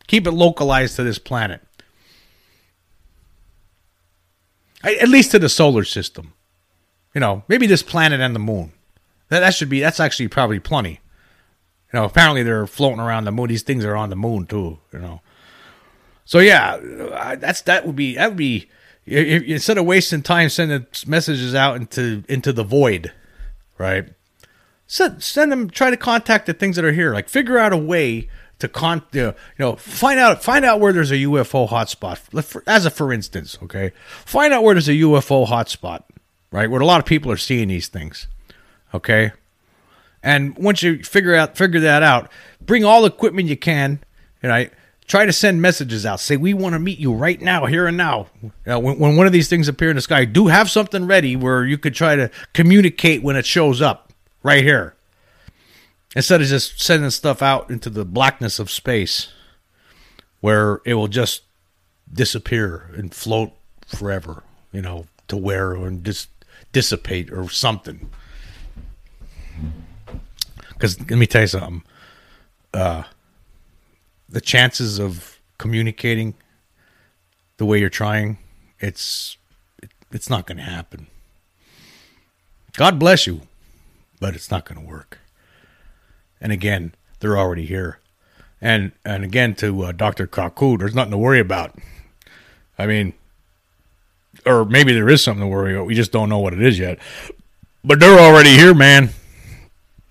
Keep 0.06 0.26
it 0.26 0.32
localized 0.32 0.96
to 0.96 1.02
this 1.02 1.18
planet. 1.18 1.60
At 4.82 5.08
least 5.08 5.32
to 5.32 5.38
the 5.38 5.48
solar 5.48 5.84
system. 5.84 6.32
You 7.14 7.20
know, 7.20 7.42
maybe 7.48 7.66
this 7.66 7.82
planet 7.82 8.20
and 8.20 8.34
the 8.34 8.40
moon. 8.40 8.72
That, 9.28 9.40
that 9.40 9.54
should 9.54 9.68
be, 9.68 9.80
that's 9.80 10.00
actually 10.00 10.28
probably 10.28 10.58
plenty. 10.58 11.00
You 11.92 12.00
know, 12.00 12.04
apparently 12.04 12.42
they're 12.42 12.66
floating 12.66 13.00
around 13.00 13.24
the 13.24 13.32
moon. 13.32 13.48
These 13.48 13.62
things 13.62 13.84
are 13.84 13.96
on 13.96 14.08
the 14.08 14.16
moon 14.16 14.46
too. 14.46 14.78
You 14.92 14.98
know, 15.00 15.20
so 16.24 16.38
yeah, 16.38 16.78
that's 17.36 17.62
that 17.62 17.86
would 17.86 17.96
be 17.96 18.14
that 18.16 18.28
would 18.28 18.36
be 18.36 18.68
instead 19.10 19.78
of 19.78 19.84
wasting 19.84 20.22
time 20.22 20.48
sending 20.48 20.86
messages 21.06 21.54
out 21.54 21.76
into 21.76 22.24
into 22.28 22.52
the 22.52 22.64
void, 22.64 23.12
right? 23.78 24.08
Send 24.86 25.22
send 25.22 25.52
them. 25.52 25.70
Try 25.70 25.90
to 25.90 25.96
contact 25.96 26.46
the 26.46 26.54
things 26.54 26.76
that 26.76 26.84
are 26.84 26.92
here. 26.92 27.12
Like 27.12 27.28
figure 27.28 27.58
out 27.58 27.72
a 27.72 27.76
way 27.76 28.28
to 28.58 28.68
con 28.68 29.02
you 29.12 29.34
know 29.58 29.76
find 29.76 30.18
out 30.18 30.42
find 30.42 30.64
out 30.64 30.80
where 30.80 30.92
there's 30.92 31.10
a 31.10 31.16
UFO 31.16 31.68
hotspot. 31.68 32.62
As 32.66 32.86
a 32.86 32.90
for 32.90 33.12
instance, 33.12 33.58
okay, 33.62 33.92
find 34.24 34.52
out 34.52 34.62
where 34.62 34.74
there's 34.74 34.88
a 34.88 34.92
UFO 34.92 35.46
hotspot, 35.46 36.02
right? 36.50 36.70
Where 36.70 36.80
a 36.80 36.86
lot 36.86 37.00
of 37.00 37.06
people 37.06 37.30
are 37.30 37.36
seeing 37.36 37.68
these 37.68 37.88
things, 37.88 38.26
okay. 38.92 39.32
And 40.22 40.56
once 40.58 40.82
you 40.82 41.04
figure 41.04 41.34
out 41.34 41.56
figure 41.56 41.80
that 41.80 42.02
out, 42.02 42.30
bring 42.60 42.84
all 42.84 43.02
the 43.02 43.08
equipment 43.08 43.48
you 43.48 43.56
can, 43.56 44.00
right? 44.42 44.72
Try 45.08 45.24
to 45.24 45.32
send 45.32 45.62
messages 45.62 46.04
out. 46.04 46.20
Say 46.20 46.36
we 46.36 46.52
want 46.52 46.74
to 46.74 46.78
meet 46.78 46.98
you 46.98 47.14
right 47.14 47.40
now, 47.40 47.64
here 47.64 47.86
and 47.86 47.96
now. 47.96 48.26
Uh, 48.66 48.78
when, 48.78 48.98
when 48.98 49.16
one 49.16 49.26
of 49.26 49.32
these 49.32 49.48
things 49.48 49.66
appear 49.66 49.88
in 49.88 49.96
the 49.96 50.02
sky, 50.02 50.26
do 50.26 50.48
have 50.48 50.70
something 50.70 51.06
ready 51.06 51.34
where 51.34 51.64
you 51.64 51.78
could 51.78 51.94
try 51.94 52.14
to 52.14 52.30
communicate 52.52 53.22
when 53.22 53.34
it 53.34 53.46
shows 53.46 53.80
up 53.80 54.12
right 54.42 54.62
here, 54.62 54.94
instead 56.14 56.42
of 56.42 56.46
just 56.46 56.78
sending 56.80 57.08
stuff 57.08 57.40
out 57.40 57.70
into 57.70 57.88
the 57.88 58.04
blackness 58.04 58.58
of 58.58 58.70
space, 58.70 59.32
where 60.40 60.82
it 60.84 60.92
will 60.92 61.08
just 61.08 61.42
disappear 62.12 62.90
and 62.94 63.14
float 63.14 63.52
forever. 63.86 64.42
You 64.72 64.82
know, 64.82 65.06
to 65.28 65.38
where 65.38 65.72
and 65.72 66.04
just 66.04 66.28
dissipate 66.72 67.32
or 67.32 67.48
something. 67.48 68.10
Because 70.68 71.00
let 71.00 71.18
me 71.18 71.26
tell 71.26 71.40
you 71.40 71.46
something. 71.46 71.82
Uh, 72.74 73.04
the 74.28 74.40
chances 74.40 74.98
of 74.98 75.40
communicating 75.56 76.34
the 77.56 77.64
way 77.64 77.78
you're 77.78 77.88
trying, 77.88 78.38
it's 78.78 79.36
it's 80.10 80.30
not 80.30 80.46
going 80.46 80.58
to 80.58 80.64
happen. 80.64 81.06
God 82.76 82.98
bless 82.98 83.26
you, 83.26 83.42
but 84.20 84.34
it's 84.34 84.50
not 84.50 84.64
going 84.64 84.80
to 84.80 84.86
work. 84.86 85.18
And 86.40 86.52
again, 86.52 86.94
they're 87.20 87.36
already 87.38 87.66
here. 87.66 87.98
And 88.60 88.92
and 89.04 89.24
again 89.24 89.54
to 89.56 89.84
uh, 89.84 89.92
Dr. 89.92 90.26
Kaku, 90.26 90.78
there's 90.78 90.94
nothing 90.94 91.12
to 91.12 91.18
worry 91.18 91.40
about. 91.40 91.78
I 92.78 92.86
mean, 92.86 93.14
or 94.46 94.64
maybe 94.64 94.92
there 94.92 95.08
is 95.08 95.22
something 95.22 95.42
to 95.42 95.48
worry 95.48 95.74
about. 95.74 95.86
We 95.86 95.94
just 95.94 96.12
don't 96.12 96.28
know 96.28 96.38
what 96.38 96.52
it 96.52 96.62
is 96.62 96.78
yet. 96.78 96.98
But 97.84 98.00
they're 98.00 98.18
already 98.18 98.50
here, 98.50 98.74
man. 98.74 99.10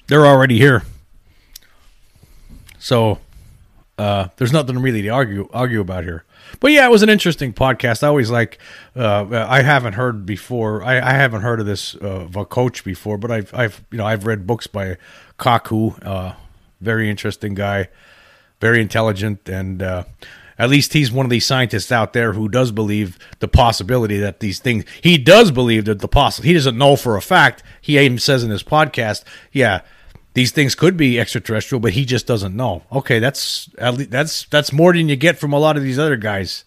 They're 0.07 0.25
already 0.25 0.57
here. 0.57 0.83
So 2.79 3.19
uh, 3.97 4.27
there's 4.37 4.53
nothing 4.53 4.79
really 4.79 5.01
to 5.01 5.09
argue 5.09 5.49
argue 5.51 5.81
about 5.81 6.03
here. 6.03 6.23
But 6.59 6.71
yeah, 6.71 6.85
it 6.85 6.91
was 6.91 7.03
an 7.03 7.09
interesting 7.09 7.51
podcast. 7.51 8.03
I 8.03 8.07
always 8.07 8.29
like. 8.29 8.59
Uh, 8.95 9.45
I 9.47 9.61
haven't 9.63 9.93
heard 9.93 10.25
before. 10.25 10.83
I, 10.83 10.97
I 10.97 11.13
haven't 11.13 11.41
heard 11.41 11.59
of 11.59 11.65
this 11.65 11.95
uh, 11.95 12.27
coach 12.49 12.83
before, 12.83 13.17
but 13.17 13.31
I've 13.31 13.53
I've 13.53 13.83
you 13.91 13.97
know 13.97 14.05
I've 14.05 14.25
read 14.25 14.45
books 14.45 14.67
by 14.67 14.97
Kaku. 15.39 15.97
Uh, 16.05 16.33
very 16.79 17.09
interesting 17.09 17.55
guy, 17.55 17.89
very 18.61 18.81
intelligent, 18.81 19.49
and 19.49 19.81
uh, 19.81 20.03
at 20.59 20.69
least 20.69 20.93
he's 20.93 21.11
one 21.11 21.25
of 21.25 21.31
these 21.31 21.45
scientists 21.45 21.91
out 21.91 22.13
there 22.13 22.33
who 22.33 22.47
does 22.47 22.71
believe 22.71 23.17
the 23.39 23.47
possibility 23.47 24.19
that 24.19 24.41
these 24.41 24.59
things. 24.59 24.85
He 25.01 25.17
does 25.17 25.49
believe 25.49 25.85
that 25.85 25.99
the 25.99 26.07
possible. 26.07 26.45
He 26.45 26.53
doesn't 26.53 26.77
know 26.77 26.95
for 26.97 27.17
a 27.17 27.21
fact. 27.21 27.63
He 27.81 27.97
even 27.97 28.19
says 28.19 28.43
in 28.43 28.51
his 28.51 28.63
podcast, 28.63 29.23
yeah 29.51 29.81
these 30.37 30.51
things 30.51 30.75
could 30.75 30.95
be 30.95 31.19
extraterrestrial, 31.19 31.79
but 31.79 31.93
he 31.93 32.05
just 32.05 32.27
doesn't 32.27 32.55
know. 32.55 32.83
Okay, 32.91 33.17
that's 33.17 33.71
that's 33.75 34.43
that's 34.43 34.71
more 34.71 34.93
than 34.93 35.09
you 35.09 35.15
get 35.15 35.39
from 35.39 35.51
a 35.51 35.57
lot 35.57 35.77
of 35.77 35.81
these 35.81 35.97
other 35.97 36.15
guys, 36.15 36.63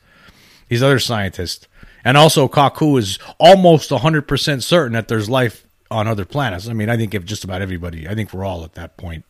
these 0.69 0.83
other 0.83 0.99
scientists. 0.99 1.69
And 2.05 2.17
also, 2.17 2.49
Kaku 2.49 2.99
is 2.99 3.21
almost 3.39 3.91
hundred 3.91 4.27
percent 4.27 4.65
certain 4.65 4.95
that 4.95 5.07
there's 5.07 5.31
life 5.31 5.65
on 5.89 6.09
other 6.09 6.25
planets. 6.25 6.67
I 6.67 6.73
mean, 6.73 6.89
I 6.89 6.97
think 6.97 7.15
if 7.15 7.25
just 7.25 7.45
about 7.45 7.63
everybody, 7.63 8.09
I 8.09 8.17
think 8.17 8.33
we're 8.35 8.45
all 8.45 8.65
at 8.65 8.75
that 8.75 8.97
point. 8.97 9.25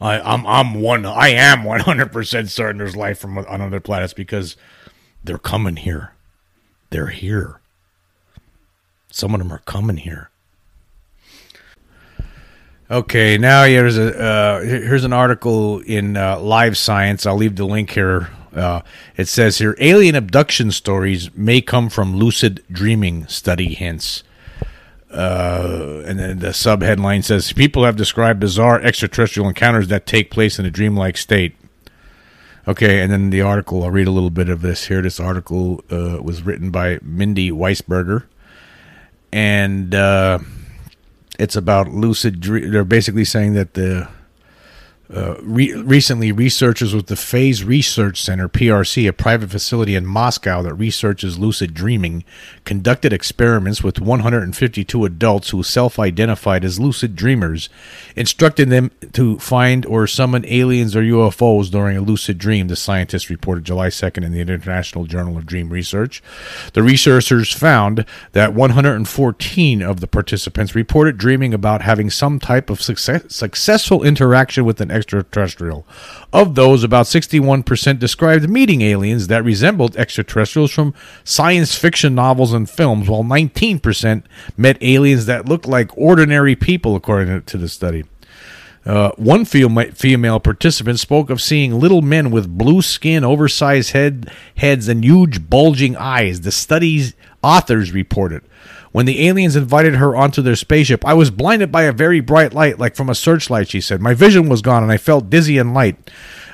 I, 0.00 0.18
I'm 0.18 0.44
I'm 0.48 0.80
one 0.80 1.06
I 1.06 1.28
am 1.28 1.62
one 1.62 1.78
hundred 1.78 2.10
percent 2.10 2.50
certain 2.50 2.78
there's 2.78 2.96
life 2.96 3.20
from 3.20 3.38
on 3.38 3.60
other 3.60 3.78
planets 3.78 4.14
because 4.14 4.56
they're 5.22 5.38
coming 5.38 5.76
here. 5.76 6.14
They're 6.90 7.06
here. 7.06 7.60
Some 9.12 9.32
of 9.32 9.38
them 9.38 9.52
are 9.52 9.62
coming 9.64 9.98
here. 9.98 10.29
Okay, 12.90 13.38
now 13.38 13.62
here's 13.66 13.96
a 13.96 14.20
uh, 14.20 14.60
here's 14.62 15.04
an 15.04 15.12
article 15.12 15.78
in 15.78 16.16
uh, 16.16 16.40
Live 16.40 16.76
Science. 16.76 17.24
I'll 17.24 17.36
leave 17.36 17.54
the 17.54 17.64
link 17.64 17.90
here. 17.90 18.30
Uh, 18.52 18.80
it 19.16 19.28
says 19.28 19.58
here 19.58 19.76
alien 19.78 20.16
abduction 20.16 20.72
stories 20.72 21.32
may 21.36 21.60
come 21.60 21.88
from 21.88 22.16
lucid 22.16 22.64
dreaming. 22.68 23.28
Study 23.28 23.74
hints. 23.74 24.24
Uh, 25.08 26.02
and 26.04 26.18
then 26.18 26.38
the 26.40 26.52
sub 26.52 26.82
headline 26.82 27.22
says 27.22 27.52
people 27.52 27.84
have 27.84 27.94
described 27.94 28.40
bizarre 28.40 28.80
extraterrestrial 28.80 29.46
encounters 29.46 29.86
that 29.86 30.04
take 30.04 30.28
place 30.28 30.58
in 30.58 30.66
a 30.66 30.70
dreamlike 30.70 31.16
state. 31.16 31.54
Okay, 32.66 33.00
and 33.00 33.12
then 33.12 33.30
the 33.30 33.40
article. 33.40 33.84
I'll 33.84 33.92
read 33.92 34.08
a 34.08 34.12
little 34.12 34.30
bit 34.30 34.48
of 34.48 34.62
this 34.62 34.88
here. 34.88 35.00
This 35.00 35.20
article 35.20 35.84
uh, 35.92 36.18
was 36.20 36.42
written 36.42 36.72
by 36.72 36.98
Mindy 37.02 37.52
Weisberger, 37.52 38.24
and 39.32 39.94
uh, 39.94 40.40
it's 41.40 41.56
about 41.56 41.88
lucid 41.88 42.40
dream. 42.40 42.70
They're 42.70 42.84
basically 42.84 43.24
saying 43.24 43.54
that 43.54 43.74
the 43.74 44.08
uh, 45.12 45.36
re- 45.42 45.74
recently, 45.74 46.30
researchers 46.30 46.94
with 46.94 47.06
the 47.06 47.16
Phase 47.16 47.64
Research 47.64 48.22
Center, 48.22 48.48
PRC, 48.48 49.08
a 49.08 49.12
private 49.12 49.50
facility 49.50 49.96
in 49.96 50.06
Moscow 50.06 50.62
that 50.62 50.74
researches 50.74 51.36
lucid 51.36 51.74
dreaming, 51.74 52.22
conducted 52.70 53.12
experiments 53.12 53.82
with 53.82 54.00
152 54.00 55.04
adults 55.04 55.50
who 55.50 55.60
self 55.60 55.98
identified 55.98 56.64
as 56.64 56.78
lucid 56.78 57.16
dreamers, 57.16 57.68
instructing 58.14 58.68
them 58.68 58.92
to 59.12 59.36
find 59.40 59.84
or 59.86 60.06
summon 60.06 60.44
aliens 60.46 60.94
or 60.94 61.02
UFOs 61.02 61.68
during 61.68 61.96
a 61.96 62.00
lucid 62.00 62.38
dream, 62.38 62.68
the 62.68 62.76
scientists 62.76 63.28
reported 63.28 63.64
July 63.64 63.88
2nd 63.88 64.24
in 64.24 64.30
the 64.30 64.40
International 64.40 65.04
Journal 65.04 65.36
of 65.36 65.46
Dream 65.46 65.68
Research. 65.68 66.22
The 66.72 66.84
researchers 66.84 67.52
found 67.52 68.04
that 68.34 68.54
114 68.54 69.82
of 69.82 69.98
the 69.98 70.06
participants 70.06 70.72
reported 70.72 71.18
dreaming 71.18 71.52
about 71.52 71.82
having 71.82 72.08
some 72.08 72.38
type 72.38 72.70
of 72.70 72.80
success- 72.80 73.34
successful 73.34 74.04
interaction 74.04 74.64
with 74.64 74.80
an 74.80 74.92
extraterrestrial. 74.92 75.84
Of 76.32 76.54
those, 76.54 76.84
about 76.84 77.06
61% 77.06 77.98
described 77.98 78.48
meeting 78.48 78.82
aliens 78.82 79.26
that 79.26 79.42
resembled 79.42 79.96
extraterrestrials 79.96 80.70
from 80.70 80.94
science 81.24 81.74
fiction 81.74 82.14
novels 82.14 82.52
and 82.52 82.59
films, 82.66 83.08
while 83.08 83.24
19% 83.24 84.22
met 84.56 84.78
aliens 84.80 85.26
that 85.26 85.48
looked 85.48 85.66
like 85.66 85.96
ordinary 85.96 86.56
people, 86.56 86.96
according 86.96 87.42
to 87.42 87.58
the 87.58 87.68
study. 87.68 88.04
Uh, 88.86 89.10
one 89.16 89.44
female 89.44 90.40
participant 90.40 90.98
spoke 90.98 91.28
of 91.28 91.42
seeing 91.42 91.78
little 91.78 92.00
men 92.00 92.30
with 92.30 92.56
blue 92.56 92.80
skin, 92.80 93.24
oversized 93.24 93.92
head, 93.92 94.30
heads, 94.56 94.88
and 94.88 95.04
huge 95.04 95.50
bulging 95.50 95.96
eyes. 95.96 96.40
The 96.40 96.52
study's 96.52 97.14
authors 97.42 97.92
reported. 97.92 98.42
When 98.92 99.06
the 99.06 99.28
aliens 99.28 99.54
invited 99.54 99.96
her 99.96 100.16
onto 100.16 100.42
their 100.42 100.56
spaceship, 100.56 101.06
I 101.06 101.14
was 101.14 101.30
blinded 101.30 101.70
by 101.70 101.82
a 101.82 101.92
very 101.92 102.20
bright 102.20 102.52
light, 102.52 102.78
like 102.78 102.96
from 102.96 103.08
a 103.08 103.14
searchlight, 103.14 103.68
she 103.68 103.80
said. 103.80 104.00
My 104.00 104.14
vision 104.14 104.48
was 104.48 104.62
gone 104.62 104.82
and 104.82 104.90
I 104.90 104.96
felt 104.96 105.30
dizzy 105.30 105.58
and 105.58 105.72
light. 105.72 106.10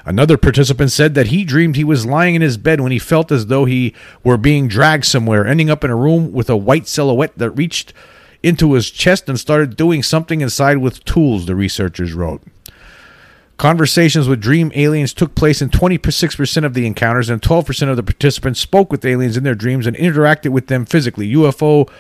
Another 0.07 0.39
participant 0.39 0.93
said 0.93 1.15
that 1.15 1.27
he 1.27 1.43
dreamed 1.45 1.75
he 1.75 1.83
was 1.83 2.07
lying 2.07 2.37
in 2.37 2.43
his 2.43 2.57
bed 2.57 2.81
when 2.81 2.93
he 2.93 2.99
felt 2.99 3.33
as 3.33 3.47
though 3.47 3.65
he 3.65 3.93
were 4.23 4.37
being 4.37 4.69
dragged 4.69 5.05
somewhere, 5.05 5.45
ending 5.45 5.69
up 5.69 5.83
in 5.83 5.91
a 5.91 5.97
room 5.97 6.31
with 6.31 6.49
a 6.49 6.57
white 6.57 6.87
silhouette 6.87 7.37
that 7.37 7.51
reached 7.51 7.93
into 8.41 8.75
his 8.75 8.89
chest 8.89 9.29
and 9.29 9.41
started 9.41 9.77
doing 9.77 10.05
something 10.05 10.41
inside 10.41 10.79
with 10.79 11.05
tools, 11.05 11.47
the 11.47 11.57
researchers 11.57 12.13
wrote. 12.13 12.41
Conversations 13.57 14.29
with 14.29 14.41
dream 14.41 14.71
aliens 14.77 15.13
took 15.13 15.35
place 15.35 15.61
in 15.61 15.71
26% 15.71 16.65
of 16.65 16.75
the 16.75 16.87
encounters, 16.87 17.29
and 17.29 17.43
12% 17.43 17.89
of 17.89 17.97
the 17.97 18.03
participants 18.05 18.61
spoke 18.61 18.93
with 18.93 19.05
aliens 19.05 19.37
in 19.37 19.43
their 19.43 19.57
dreams 19.57 19.89
and 19.89 19.97
interacted 19.97 20.51
with 20.51 20.69
them 20.69 20.85
physically. 20.85 21.33
UFO 21.33 21.91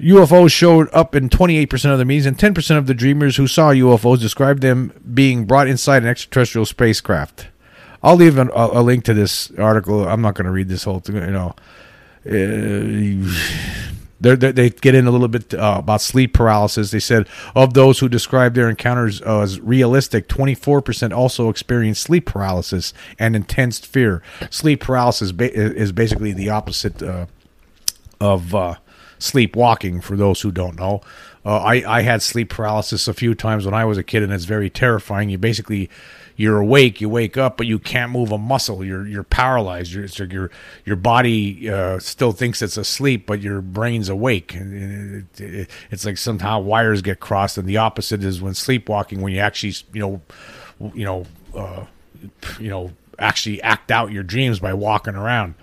UFOs 0.00 0.52
showed 0.52 0.88
up 0.92 1.14
in 1.14 1.28
28% 1.28 1.92
of 1.92 1.98
the 1.98 2.04
meetings, 2.04 2.26
and 2.26 2.38
10% 2.38 2.78
of 2.78 2.86
the 2.86 2.94
dreamers 2.94 3.36
who 3.36 3.46
saw 3.46 3.70
UFOs 3.70 4.20
described 4.20 4.62
them 4.62 4.92
being 5.12 5.44
brought 5.44 5.66
inside 5.66 6.02
an 6.02 6.08
extraterrestrial 6.08 6.66
spacecraft. 6.66 7.48
I'll 8.02 8.16
leave 8.16 8.38
a, 8.38 8.48
a 8.54 8.82
link 8.82 9.04
to 9.04 9.14
this 9.14 9.50
article. 9.58 10.08
I'm 10.08 10.22
not 10.22 10.34
going 10.34 10.46
to 10.46 10.52
read 10.52 10.68
this 10.68 10.84
whole 10.84 11.00
thing. 11.00 11.16
You 11.16 11.26
know, 11.32 11.54
uh, 12.26 13.34
they're, 14.20 14.36
they're, 14.36 14.52
they 14.52 14.70
get 14.70 14.94
in 14.94 15.06
a 15.06 15.10
little 15.10 15.28
bit 15.28 15.54
uh, 15.54 15.76
about 15.78 16.00
sleep 16.00 16.32
paralysis. 16.32 16.90
They 16.90 17.00
said 17.00 17.28
of 17.56 17.74
those 17.74 17.98
who 17.98 18.08
described 18.08 18.54
their 18.54 18.68
encounters 18.68 19.20
uh, 19.22 19.40
as 19.40 19.60
realistic, 19.60 20.28
24% 20.28 21.12
also 21.12 21.48
experienced 21.48 22.02
sleep 22.02 22.26
paralysis 22.26 22.92
and 23.18 23.34
intense 23.34 23.78
fear. 23.80 24.22
Sleep 24.50 24.80
paralysis 24.80 25.32
ba- 25.32 25.52
is 25.52 25.90
basically 25.90 26.32
the 26.32 26.50
opposite 26.50 27.02
uh, 27.02 27.26
of 28.20 28.54
uh, 28.54 28.76
sleepwalking, 29.18 30.00
for 30.00 30.16
those 30.16 30.40
who 30.40 30.50
don't 30.50 30.76
know. 30.76 31.00
Uh, 31.44 31.58
I 31.58 31.98
I 31.98 32.02
had 32.02 32.22
sleep 32.22 32.50
paralysis 32.50 33.08
a 33.08 33.14
few 33.14 33.34
times 33.34 33.64
when 33.64 33.74
I 33.74 33.84
was 33.84 33.98
a 33.98 34.02
kid, 34.02 34.22
and 34.22 34.32
it's 34.32 34.44
very 34.44 34.70
terrifying. 34.70 35.30
You 35.30 35.38
basically 35.38 35.88
you're 36.38 36.58
awake, 36.60 37.00
you 37.00 37.08
wake 37.08 37.36
up, 37.36 37.56
but 37.56 37.66
you 37.66 37.80
can't 37.80 38.12
move 38.12 38.30
a 38.30 38.38
muscle. 38.38 38.84
You're 38.84 39.06
you're 39.06 39.24
paralyzed. 39.24 39.92
Your 39.92 40.06
your 40.26 40.50
your 40.84 40.96
body 40.96 41.68
uh, 41.68 41.98
still 41.98 42.30
thinks 42.30 42.62
it's 42.62 42.76
asleep, 42.76 43.26
but 43.26 43.40
your 43.40 43.60
brain's 43.60 44.08
awake. 44.08 44.54
It, 44.54 45.40
it, 45.40 45.70
it's 45.90 46.04
like 46.04 46.16
somehow 46.16 46.60
wires 46.60 47.02
get 47.02 47.18
crossed, 47.18 47.58
and 47.58 47.68
the 47.68 47.76
opposite 47.76 48.22
is 48.22 48.40
when 48.40 48.54
sleepwalking, 48.54 49.20
when 49.20 49.32
you 49.32 49.40
actually 49.40 49.74
you 49.92 50.00
know 50.00 50.20
you 50.94 51.04
know 51.04 51.26
uh, 51.56 51.84
you 52.60 52.68
know 52.68 52.92
actually 53.18 53.60
act 53.62 53.90
out 53.90 54.12
your 54.12 54.22
dreams 54.22 54.60
by 54.60 54.72
walking 54.72 55.16
around 55.16 55.54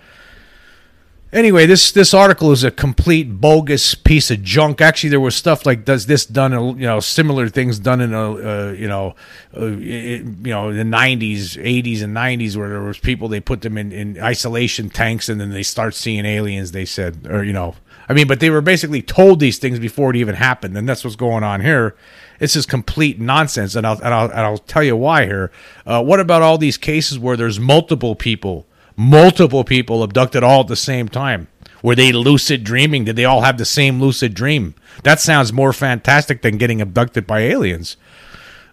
anyway, 1.32 1.66
this 1.66 1.92
this 1.92 2.14
article 2.14 2.52
is 2.52 2.64
a 2.64 2.70
complete 2.70 3.40
bogus 3.40 3.94
piece 3.94 4.30
of 4.30 4.42
junk. 4.42 4.80
Actually, 4.80 5.10
there 5.10 5.20
was 5.20 5.34
stuff 5.34 5.66
like 5.66 5.84
does 5.84 6.06
this 6.06 6.26
done, 6.26 6.52
you 6.78 6.86
know, 6.86 7.00
similar 7.00 7.48
things 7.48 7.78
done 7.78 8.00
in 8.00 8.12
a, 8.12 8.32
uh, 8.32 8.72
you 8.72 8.88
know, 8.88 9.14
uh, 9.56 9.66
it, 9.66 10.22
you 10.22 10.50
know, 10.50 10.72
the 10.72 10.82
'90s, 10.82 11.56
'80s, 11.56 12.02
and 12.02 12.16
'90s 12.16 12.56
where 12.56 12.68
there 12.68 12.82
was 12.82 12.98
people 12.98 13.28
they 13.28 13.40
put 13.40 13.62
them 13.62 13.76
in, 13.76 13.92
in 13.92 14.20
isolation 14.20 14.90
tanks 14.90 15.28
and 15.28 15.40
then 15.40 15.50
they 15.50 15.62
start 15.62 15.94
seeing 15.94 16.24
aliens. 16.24 16.72
They 16.72 16.84
said, 16.84 17.26
or 17.28 17.44
you 17.44 17.52
know, 17.52 17.74
I 18.08 18.12
mean, 18.12 18.28
but 18.28 18.40
they 18.40 18.50
were 18.50 18.60
basically 18.60 19.02
told 19.02 19.40
these 19.40 19.58
things 19.58 19.78
before 19.78 20.10
it 20.10 20.16
even 20.16 20.36
happened, 20.36 20.76
and 20.76 20.88
that's 20.88 21.04
what's 21.04 21.16
going 21.16 21.42
on 21.42 21.60
here. 21.60 21.96
This 22.38 22.54
is 22.54 22.66
complete 22.66 23.18
nonsense, 23.18 23.74
and 23.74 23.86
I'll 23.86 23.98
and 23.98 24.14
I'll, 24.14 24.30
and 24.30 24.40
I'll 24.40 24.58
tell 24.58 24.84
you 24.84 24.96
why 24.96 25.24
here. 25.24 25.50
Uh, 25.86 26.02
what 26.02 26.20
about 26.20 26.42
all 26.42 26.58
these 26.58 26.76
cases 26.76 27.18
where 27.18 27.36
there's 27.36 27.58
multiple 27.58 28.14
people? 28.14 28.66
Multiple 28.96 29.64
people 29.64 30.02
abducted 30.02 30.42
all 30.42 30.62
at 30.62 30.68
the 30.68 30.76
same 30.76 31.08
time? 31.08 31.48
Were 31.82 31.94
they 31.94 32.12
lucid 32.12 32.64
dreaming? 32.64 33.04
Did 33.04 33.16
they 33.16 33.24
all 33.24 33.42
have 33.42 33.58
the 33.58 33.64
same 33.64 34.00
lucid 34.00 34.34
dream? 34.34 34.74
That 35.04 35.20
sounds 35.20 35.52
more 35.52 35.72
fantastic 35.72 36.42
than 36.42 36.56
getting 36.56 36.80
abducted 36.80 37.26
by 37.26 37.40
aliens. 37.40 37.96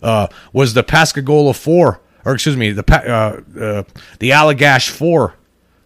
Uh, 0.01 0.27
was 0.51 0.73
the 0.73 0.83
Pascagoula 0.83 1.53
Four, 1.53 2.01
or 2.25 2.33
excuse 2.33 2.57
me, 2.57 2.71
the 2.71 2.83
uh, 2.91 3.41
uh, 3.59 3.83
the 4.19 4.31
Allagash 4.31 4.89
Four? 4.89 5.35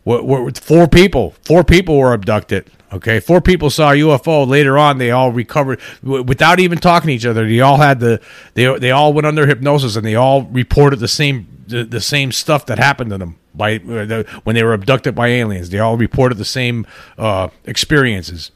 Four 0.06 0.88
people. 0.88 1.36
Four 1.44 1.66
people 1.66 1.98
were 1.98 2.14
abducted. 2.14 2.72
Okay, 2.94 3.20
four 3.20 3.42
people 3.42 3.70
saw 3.70 3.92
a 3.92 3.96
UFO. 3.96 4.48
Later 4.48 4.78
on, 4.78 4.98
they 4.98 5.12
all 5.12 5.32
recovered 5.34 5.82
without 6.02 6.62
even 6.62 6.78
talking 6.78 7.08
to 7.08 7.14
each 7.14 7.26
other. 7.26 7.46
They 7.46 7.60
all 7.60 7.78
had 7.78 8.00
the 8.00 8.22
they 8.54 8.74
they 8.80 8.92
all 8.92 9.12
went 9.12 9.28
under 9.28 9.46
hypnosis 9.46 9.98
and 9.98 10.06
they 10.06 10.16
all 10.16 10.44
reported 10.44 11.00
the 11.00 11.10
same 11.10 11.48
the, 11.68 11.84
the 11.84 12.00
same 12.00 12.32
stuff 12.32 12.66
that 12.68 12.80
happened 12.80 13.10
to 13.10 13.18
them 13.18 13.36
by 13.58 13.76
uh, 13.76 14.06
the, 14.06 14.42
when 14.44 14.56
they 14.56 14.64
were 14.64 14.74
abducted 14.74 15.16
by 15.16 15.28
aliens. 15.28 15.70
They 15.70 15.80
all 15.80 15.98
reported 15.98 16.38
the 16.38 16.46
same 16.46 16.86
uh, 17.18 17.50
experiences. 17.66 18.52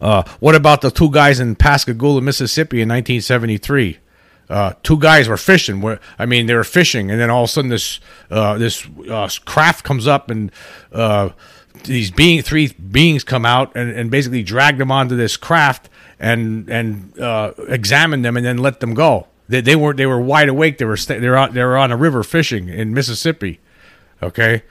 Uh, 0.00 0.24
what 0.40 0.54
about 0.54 0.80
the 0.80 0.90
two 0.90 1.10
guys 1.10 1.40
in 1.40 1.54
Pascagoula, 1.54 2.20
Mississippi, 2.20 2.82
in 2.82 2.88
1973? 2.88 3.98
Uh, 4.50 4.72
two 4.82 4.98
guys 4.98 5.28
were 5.28 5.38
fishing. 5.38 5.80
Where 5.80 6.00
I 6.18 6.26
mean, 6.26 6.46
they 6.46 6.54
were 6.54 6.64
fishing, 6.64 7.10
and 7.10 7.18
then 7.18 7.30
all 7.30 7.44
of 7.44 7.48
a 7.48 7.52
sudden, 7.52 7.70
this 7.70 8.00
uh, 8.30 8.58
this 8.58 8.86
uh, 9.08 9.28
craft 9.46 9.84
comes 9.84 10.06
up, 10.06 10.30
and 10.30 10.50
these 11.84 12.10
being 12.10 12.42
three 12.42 12.68
beings 12.68 13.24
come 13.24 13.46
out 13.46 13.74
and, 13.74 13.90
and 13.90 14.10
basically 14.10 14.42
drag 14.42 14.78
them 14.78 14.92
onto 14.92 15.16
this 15.16 15.38
craft 15.38 15.88
and 16.18 16.68
and 16.68 17.14
examine 17.68 18.20
them, 18.20 18.36
and 18.36 18.44
then 18.44 18.58
let 18.58 18.80
them 18.80 18.92
go. 18.92 19.28
They, 19.48 19.62
they 19.62 19.76
were 19.76 19.94
they 19.94 20.06
were 20.06 20.20
wide 20.20 20.50
awake. 20.50 20.76
They 20.76 20.84
were 20.84 20.98
st- 20.98 21.22
they 21.22 21.28
were 21.28 21.36
on, 21.36 21.54
they 21.54 21.64
were 21.64 21.78
on 21.78 21.90
a 21.90 21.96
river 21.96 22.22
fishing 22.22 22.68
in 22.68 22.92
Mississippi 22.92 23.60
okay, 24.22 24.62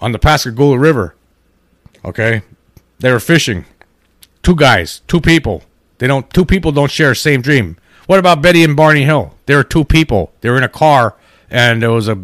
on 0.00 0.12
the 0.12 0.18
Pascagoula 0.18 0.78
River. 0.78 1.14
Okay, 2.04 2.42
they 2.98 3.12
were 3.12 3.20
fishing. 3.20 3.64
Two 4.42 4.54
guys, 4.54 5.02
two 5.08 5.20
people. 5.20 5.62
They 5.98 6.06
don't. 6.06 6.30
Two 6.32 6.44
people 6.44 6.72
don't 6.72 6.90
share 6.90 7.10
the 7.10 7.14
same 7.16 7.42
dream. 7.42 7.76
What 8.06 8.18
about 8.18 8.40
Betty 8.40 8.64
and 8.64 8.76
Barney 8.76 9.04
Hill? 9.04 9.34
They 9.46 9.54
were 9.54 9.64
two 9.64 9.84
people. 9.84 10.32
They 10.40 10.48
were 10.48 10.56
in 10.56 10.62
a 10.62 10.68
car, 10.68 11.16
and 11.50 11.82
there 11.82 11.90
was 11.90 12.08
a 12.08 12.18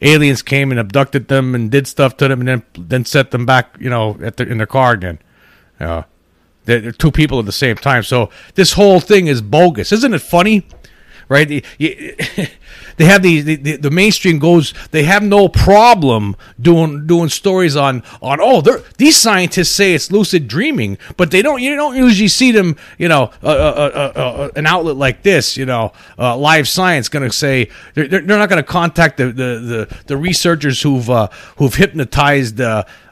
aliens 0.00 0.42
came 0.42 0.70
and 0.70 0.80
abducted 0.80 1.28
them 1.28 1.54
and 1.54 1.70
did 1.70 1.86
stuff 1.86 2.16
to 2.16 2.28
them, 2.28 2.40
and 2.40 2.48
then 2.48 2.62
then 2.76 3.04
set 3.04 3.30
them 3.30 3.46
back, 3.46 3.76
you 3.78 3.90
know, 3.90 4.18
at 4.22 4.36
the, 4.36 4.48
in 4.48 4.58
their 4.58 4.66
car 4.66 4.92
again. 4.92 5.18
Uh, 5.78 6.02
they're 6.64 6.92
two 6.92 7.10
people 7.10 7.38
at 7.38 7.46
the 7.46 7.52
same 7.52 7.76
time. 7.76 8.02
So 8.02 8.30
this 8.54 8.72
whole 8.72 9.00
thing 9.00 9.26
is 9.26 9.42
bogus. 9.42 9.92
Isn't 9.92 10.14
it 10.14 10.22
funny? 10.22 10.66
Right? 11.30 11.64
They 13.00 13.06
have 13.06 13.22
these. 13.22 13.46
The, 13.46 13.56
the, 13.56 13.90
mainstream 13.90 14.38
goes. 14.38 14.74
They 14.90 15.04
have 15.04 15.22
no 15.22 15.48
problem 15.48 16.36
doing 16.60 17.06
doing 17.06 17.30
stories 17.30 17.74
on 17.74 18.02
on. 18.20 18.40
Oh, 18.42 18.60
these 18.98 19.16
scientists 19.16 19.70
say 19.70 19.94
it's 19.94 20.12
lucid 20.12 20.48
dreaming, 20.48 20.98
but 21.16 21.30
they 21.30 21.40
don't. 21.40 21.62
You 21.62 21.76
don't 21.76 21.96
usually 21.96 22.28
see 22.28 22.52
them. 22.52 22.76
You 22.98 23.08
know, 23.08 23.30
uh, 23.42 23.46
uh, 23.46 24.12
uh, 24.14 24.48
an 24.54 24.66
outlet 24.66 24.96
like 24.96 25.22
this. 25.22 25.56
You 25.56 25.64
know, 25.64 25.94
Live 26.18 26.68
Science 26.68 27.08
going 27.08 27.26
to 27.26 27.34
say 27.34 27.70
they're, 27.94 28.06
they're 28.06 28.20
not 28.20 28.50
going 28.50 28.62
to 28.62 28.68
contact 28.68 29.16
the, 29.16 29.28
the 29.28 29.32
the 29.32 29.96
the 30.08 30.16
researchers 30.18 30.82
who've 30.82 31.08
who've 31.56 31.74
hypnotized 31.74 32.60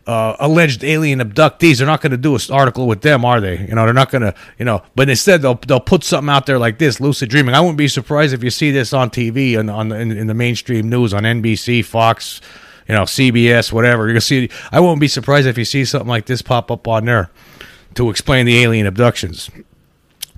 uh, 0.08 0.34
alleged 0.40 0.82
alien 0.84 1.20
abductees. 1.20 1.78
They're 1.78 1.86
not 1.86 2.00
going 2.00 2.12
to 2.12 2.16
do 2.16 2.34
an 2.34 2.40
article 2.50 2.86
with 2.88 3.02
them, 3.02 3.26
are 3.26 3.42
they? 3.42 3.58
You 3.58 3.74
know, 3.74 3.84
they're 3.84 3.92
not 3.92 4.10
going 4.10 4.22
to, 4.22 4.34
you 4.58 4.64
know. 4.64 4.82
But 4.96 5.10
instead, 5.10 5.42
they'll 5.42 5.56
they'll 5.56 5.80
put 5.80 6.02
something 6.02 6.30
out 6.30 6.46
there 6.46 6.58
like 6.58 6.78
this: 6.78 6.98
lucid 6.98 7.28
dreaming. 7.28 7.54
I 7.54 7.60
wouldn't 7.60 7.76
be 7.76 7.88
surprised 7.88 8.32
if 8.32 8.42
you 8.42 8.48
see 8.48 8.70
this 8.70 8.94
on 8.94 9.10
TV 9.10 9.58
and 9.58 9.70
on, 9.70 9.92
in, 9.92 10.10
in 10.10 10.26
the 10.26 10.34
mainstream 10.34 10.88
news 10.88 11.12
on 11.12 11.24
NBC, 11.24 11.84
Fox, 11.84 12.40
you 12.88 12.94
know, 12.94 13.02
CBS, 13.02 13.70
whatever. 13.70 14.04
You're 14.04 14.14
gonna 14.14 14.22
see. 14.22 14.48
I 14.72 14.80
won't 14.80 14.98
be 14.98 15.08
surprised 15.08 15.46
if 15.46 15.58
you 15.58 15.66
see 15.66 15.84
something 15.84 16.08
like 16.08 16.24
this 16.24 16.40
pop 16.40 16.70
up 16.70 16.88
on 16.88 17.04
there 17.04 17.30
to 17.96 18.08
explain 18.08 18.46
the 18.46 18.58
alien 18.62 18.86
abductions. 18.86 19.50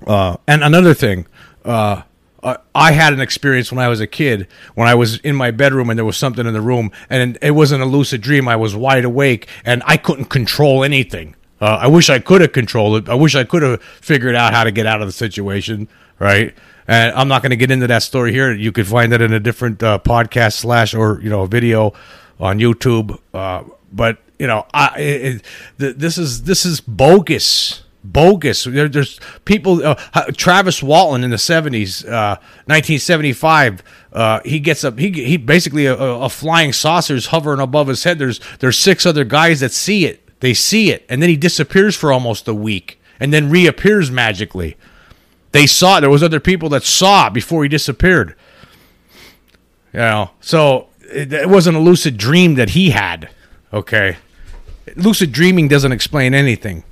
Uh, 0.05 0.35
and 0.47 0.65
another 0.65 0.93
thing. 0.93 1.27
Uh, 1.63 2.01
uh, 2.43 2.57
I 2.73 2.91
had 2.91 3.13
an 3.13 3.21
experience 3.21 3.71
when 3.71 3.79
I 3.79 3.87
was 3.87 3.99
a 3.99 4.07
kid 4.07 4.47
when 4.75 4.87
I 4.87 4.95
was 4.95 5.19
in 5.19 5.35
my 5.35 5.51
bedroom 5.51 5.89
and 5.89 5.97
there 5.97 6.05
was 6.05 6.17
something 6.17 6.45
in 6.45 6.53
the 6.53 6.61
room 6.61 6.91
and 7.09 7.37
it 7.41 7.51
wasn't 7.51 7.83
a 7.83 7.85
lucid 7.85 8.21
dream. 8.21 8.47
I 8.47 8.55
was 8.55 8.75
wide 8.75 9.05
awake 9.05 9.47
and 9.63 9.83
I 9.85 9.97
couldn't 9.97 10.25
control 10.25 10.83
anything. 10.83 11.35
Uh, 11.59 11.77
I 11.81 11.87
wish 11.87 12.09
I 12.09 12.17
could 12.19 12.41
have 12.41 12.53
controlled 12.53 13.03
it. 13.03 13.09
I 13.09 13.13
wish 13.13 13.35
I 13.35 13.43
could 13.43 13.61
have 13.61 13.81
figured 13.83 14.35
out 14.35 14.53
how 14.53 14.63
to 14.63 14.71
get 14.71 14.87
out 14.87 15.01
of 15.01 15.07
the 15.07 15.11
situation. 15.11 15.87
Right. 16.17 16.55
And 16.87 17.13
I'm 17.13 17.27
not 17.27 17.43
going 17.43 17.51
to 17.51 17.55
get 17.55 17.69
into 17.69 17.87
that 17.87 18.03
story 18.03 18.31
here. 18.31 18.51
You 18.51 18.71
could 18.71 18.87
find 18.87 19.11
that 19.11 19.21
in 19.21 19.31
a 19.31 19.39
different 19.39 19.81
uh, 19.83 19.99
podcast 19.99 20.53
slash 20.53 20.93
or 20.93 21.19
you 21.21 21.29
know 21.29 21.45
video 21.45 21.93
on 22.39 22.59
YouTube. 22.59 23.19
Uh, 23.33 23.63
but 23.91 24.17
you 24.39 24.47
know, 24.47 24.65
I 24.73 24.99
it, 24.99 25.45
it, 25.77 25.99
this 25.99 26.17
is 26.17 26.43
this 26.43 26.65
is 26.65 26.81
bogus 26.81 27.80
bogus. 28.03 28.63
There, 28.63 28.89
there's 28.89 29.19
people. 29.45 29.85
Uh, 29.85 29.95
Travis 30.35 30.81
Walton 30.81 31.23
in 31.23 31.29
the 31.29 31.37
'70s, 31.37 32.05
uh, 32.05 32.37
1975. 32.65 33.83
Uh, 34.11 34.39
he 34.43 34.59
gets 34.59 34.83
up. 34.83 34.97
He 34.97 35.11
he 35.11 35.37
basically 35.37 35.85
a, 35.85 35.95
a, 35.95 36.29
flying 36.29 36.73
saucer's 36.73 37.27
hovering 37.27 37.59
above 37.59 37.87
his 37.87 38.03
head. 38.03 38.19
There's 38.19 38.39
there's 38.59 38.77
six 38.77 39.05
other 39.05 39.23
guys 39.23 39.59
that 39.59 39.71
see 39.71 40.05
it. 40.05 40.39
They 40.39 40.53
see 40.53 40.91
it, 40.91 41.05
and 41.07 41.21
then 41.21 41.29
he 41.29 41.37
disappears 41.37 41.95
for 41.95 42.11
almost 42.11 42.47
a 42.47 42.53
week, 42.53 42.99
and 43.19 43.31
then 43.31 43.49
reappears 43.49 44.09
magically. 44.09 44.75
They 45.51 45.67
saw 45.67 45.97
it. 45.97 46.01
There 46.01 46.09
was 46.09 46.23
other 46.23 46.39
people 46.39 46.69
that 46.69 46.83
saw 46.83 47.27
it 47.27 47.33
before 47.33 47.63
he 47.63 47.69
disappeared. 47.69 48.35
You 49.93 49.99
know, 49.99 50.31
so 50.39 50.87
it, 51.01 51.33
it 51.33 51.49
wasn't 51.49 51.77
a 51.77 51.81
lucid 51.81 52.17
dream 52.17 52.55
that 52.55 52.71
he 52.71 52.91
had. 52.91 53.29
Okay, 53.73 54.17
lucid 54.95 55.31
dreaming 55.31 55.67
doesn't 55.67 55.91
explain 55.91 56.33
anything 56.33 56.83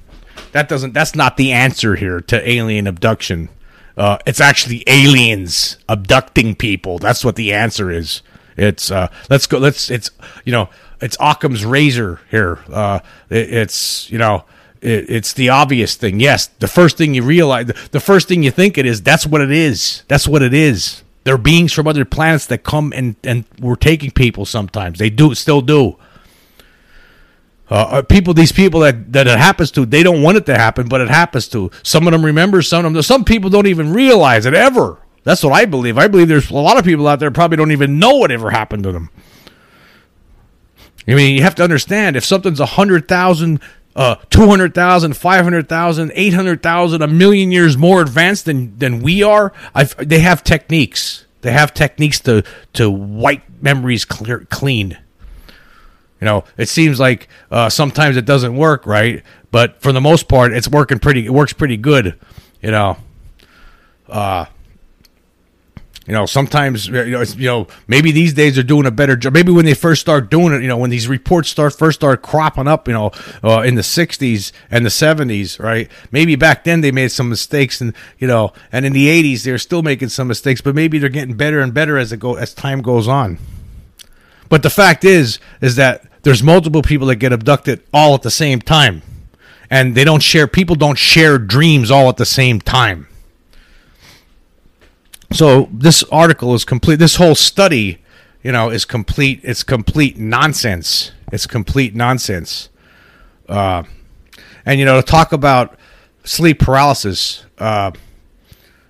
that 0.52 0.70
doesn't. 0.70 0.94
That's 0.94 1.16
not 1.16 1.38
the 1.38 1.52
answer 1.52 1.96
here 1.96 2.22
to 2.22 2.50
alien 2.50 2.88
abduction. 2.88 3.50
Uh, 3.98 4.18
it's 4.26 4.40
actually 4.40 4.84
aliens 4.88 5.78
abducting 5.90 6.56
people. 6.56 7.00
That's 7.00 7.26
what 7.26 7.36
the 7.36 7.54
answer 7.54 7.92
is. 7.92 8.22
It's 8.56 8.92
uh, 8.92 9.10
let's 9.30 9.48
go. 9.48 9.58
Let's. 9.58 9.90
It's 9.90 10.12
you 10.46 10.52
know. 10.52 10.70
It's 11.02 11.16
Occam's 11.20 11.64
razor 11.64 12.20
here. 12.30 12.60
Uh, 12.72 13.00
it, 13.30 13.54
it's 13.54 14.10
you 14.12 14.18
know. 14.18 14.46
It, 14.82 15.10
it's 15.10 15.34
the 15.34 15.50
obvious 15.50 15.96
thing. 15.96 16.20
Yes, 16.20 16.48
the 16.48 16.68
first 16.68 16.98
thing 16.98 17.14
you 17.14 17.24
realize, 17.24 17.68
the 17.92 18.00
first 18.00 18.28
thing 18.28 18.44
you 18.44 18.52
think 18.52 18.78
it 18.78 18.86
is. 18.86 19.02
That's 19.02 19.26
what 19.26 19.42
it 19.42 19.52
is. 19.52 20.04
That's 20.08 20.28
what 20.28 20.42
it 20.42 20.54
is. 20.54 21.04
They're 21.26 21.38
beings 21.38 21.74
from 21.74 21.88
other 21.88 22.06
planets 22.06 22.46
that 22.48 22.64
come 22.64 22.94
and 22.96 23.16
and 23.24 23.46
we're 23.60 23.76
taking 23.76 24.12
people. 24.12 24.46
Sometimes 24.46 25.00
they 25.00 25.10
do 25.10 25.36
still 25.36 25.62
do. 25.62 25.98
Uh, 27.70 27.76
uh, 27.76 28.02
people, 28.02 28.34
these 28.34 28.52
people 28.52 28.80
that, 28.80 29.14
that 29.14 29.28
it 29.28 29.38
happens 29.38 29.70
to, 29.72 29.86
they 29.86 30.02
don't 30.02 30.24
want 30.24 30.38
it 30.38 30.46
to 30.48 30.56
happen, 30.56 30.88
but 30.88 31.02
it 31.02 31.10
happens 31.10 31.48
to. 31.50 31.70
Some 31.84 32.08
of 32.08 32.14
them 32.14 32.26
remember, 32.26 32.62
some 32.62 32.86
of 32.86 32.94
them, 32.94 33.02
some 33.04 33.24
people 33.24 33.50
don't 33.50 33.68
even 33.68 33.94
realize 33.94 34.46
it 34.46 34.56
ever. 34.56 34.98
That's 35.24 35.44
what 35.44 35.54
I 35.54 35.66
believe. 35.66 35.98
I 35.98 36.08
believe 36.08 36.28
there's 36.28 36.50
a 36.50 36.56
lot 36.56 36.78
of 36.78 36.86
people 36.86 37.08
out 37.08 37.20
there 37.20 37.30
probably 37.30 37.58
don't 37.58 37.72
even 37.72 38.00
know 38.00 38.16
what 38.16 38.32
ever 38.32 38.50
happened 38.50 38.84
to 38.84 38.92
them. 38.92 39.12
I 41.08 41.14
mean, 41.14 41.36
you 41.36 41.44
have 41.44 41.56
to 41.56 41.64
understand 41.64 42.16
if 42.16 42.26
something's 42.26 42.60
100,000, 42.60 43.60
uh, 43.96 44.16
200,000, 44.30 45.16
500,000, 45.16 46.12
800,000, 46.16 47.02
a 47.02 47.08
million 47.08 47.52
years 47.52 47.78
more 47.78 48.02
advanced 48.02 48.46
than, 48.46 48.78
than 48.78 49.02
we 49.02 49.22
are, 49.22 49.54
I've, 49.76 49.96
they 49.98 50.20
have 50.20 50.44
techniques. 50.44 51.26
They 51.42 51.52
have 51.52 51.74
techniques 51.74 52.20
to, 52.22 52.44
to 52.74 52.90
wipe 52.90 53.44
memories 53.62 54.06
clear, 54.06 54.46
clean. 54.50 54.98
You 56.20 56.26
know, 56.26 56.44
it 56.58 56.68
seems 56.68 57.00
like 57.00 57.30
uh, 57.50 57.70
sometimes 57.70 58.18
it 58.18 58.26
doesn't 58.26 58.56
work 58.56 58.86
right, 58.86 59.24
but 59.52 59.82
for 59.82 59.92
the 59.92 60.02
most 60.02 60.28
part, 60.28 60.52
it's 60.52 60.68
working 60.68 61.00
pretty. 61.00 61.26
It 61.26 61.32
works 61.32 61.54
pretty 61.54 61.78
good. 61.78 62.20
You 62.62 62.72
know, 62.72 62.98
uh, 64.10 64.46
you 66.10 66.14
know, 66.14 66.26
sometimes 66.26 66.88
you 66.88 67.06
know, 67.06 67.22
you 67.22 67.46
know, 67.46 67.68
maybe 67.88 68.12
these 68.12 68.34
days 68.34 68.56
they're 68.56 68.64
doing 68.64 68.88
a 68.88 68.92
better 68.92 69.16
job. 69.16 69.32
Maybe 69.32 69.52
when 69.52 69.66
they 69.66 69.76
first 69.76 70.02
start 70.02 70.32
doing 70.32 70.54
it, 70.54 70.64
you 70.64 70.68
know, 70.68 70.76
when 70.76 70.90
these 70.90 71.08
reports 71.08 71.50
start 71.50 71.74
first 71.78 72.00
start 72.00 72.24
cropping 72.24 72.68
up, 72.68 72.88
you 72.88 72.96
know, 72.96 73.12
uh, 73.44 73.62
in 73.62 73.76
the 73.76 73.84
'60s 73.84 74.52
and 74.72 74.84
the 74.84 74.90
'70s, 74.90 75.60
right? 75.60 75.88
Maybe 76.12 76.36
back 76.36 76.64
then 76.64 76.82
they 76.82 76.92
made 76.92 77.12
some 77.12 77.30
mistakes, 77.30 77.80
and 77.80 77.94
you 78.18 78.28
know, 78.28 78.54
and 78.72 78.88
in 78.88 78.94
the 78.94 79.08
'80s 79.08 79.44
they're 79.44 79.60
still 79.60 79.84
making 79.84 80.10
some 80.10 80.28
mistakes, 80.28 80.62
but 80.62 80.74
maybe 80.74 80.98
they're 80.98 81.10
getting 81.10 81.36
better 81.36 81.60
and 81.60 81.76
better 81.76 81.98
as 81.98 82.12
it 82.12 82.20
go 82.20 82.36
as 82.36 82.56
time 82.56 82.82
goes 82.82 83.08
on. 83.08 83.38
But 84.50 84.64
the 84.64 84.70
fact 84.70 85.06
is, 85.06 85.40
is 85.62 85.76
that 85.76 86.04
there's 86.24 86.44
multiple 86.44 86.82
people 86.82 87.08
that 87.08 87.16
get 87.16 87.32
abducted 87.32 87.84
all 87.94 88.16
at 88.16 88.24
the 88.24 88.32
same 88.32 88.60
time, 88.60 89.02
and 89.70 89.96
they 89.96 90.04
don't 90.04 90.24
share. 90.24 90.48
People 90.48 90.76
don't 90.76 90.98
share 90.98 91.38
dreams 91.38 91.92
all 91.92 92.10
at 92.10 92.18
the 92.18 92.26
same 92.26 92.60
time. 92.60 93.08
So 95.32 95.70
this 95.72 96.04
article 96.12 96.56
is 96.56 96.66
complete. 96.66 96.98
This 96.98 97.16
whole 97.16 97.36
study, 97.36 98.00
you 98.44 98.52
know, 98.52 98.70
is 98.70 98.84
complete. 98.84 99.42
It's 99.44 99.64
complete 99.64 100.18
nonsense. 100.18 101.12
It's 101.32 101.46
complete 101.46 101.96
nonsense. 101.96 102.70
Uh, 103.48 103.84
and 104.66 104.80
you 104.80 104.86
know, 104.86 105.00
to 105.00 105.06
talk 105.06 105.32
about 105.32 105.78
sleep 106.24 106.60
paralysis. 106.60 107.46
Uh, 107.58 107.92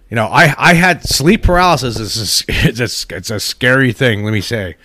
you 0.09 0.15
know, 0.15 0.27
I 0.27 0.53
I 0.57 0.73
had 0.73 1.03
sleep 1.03 1.43
paralysis. 1.43 1.99
Is 1.99 2.43
it's 2.47 3.05
it's 3.09 3.29
a 3.29 3.39
scary 3.39 3.91
thing. 3.91 4.23
Let 4.23 4.31
me 4.31 4.41
say. 4.41 4.77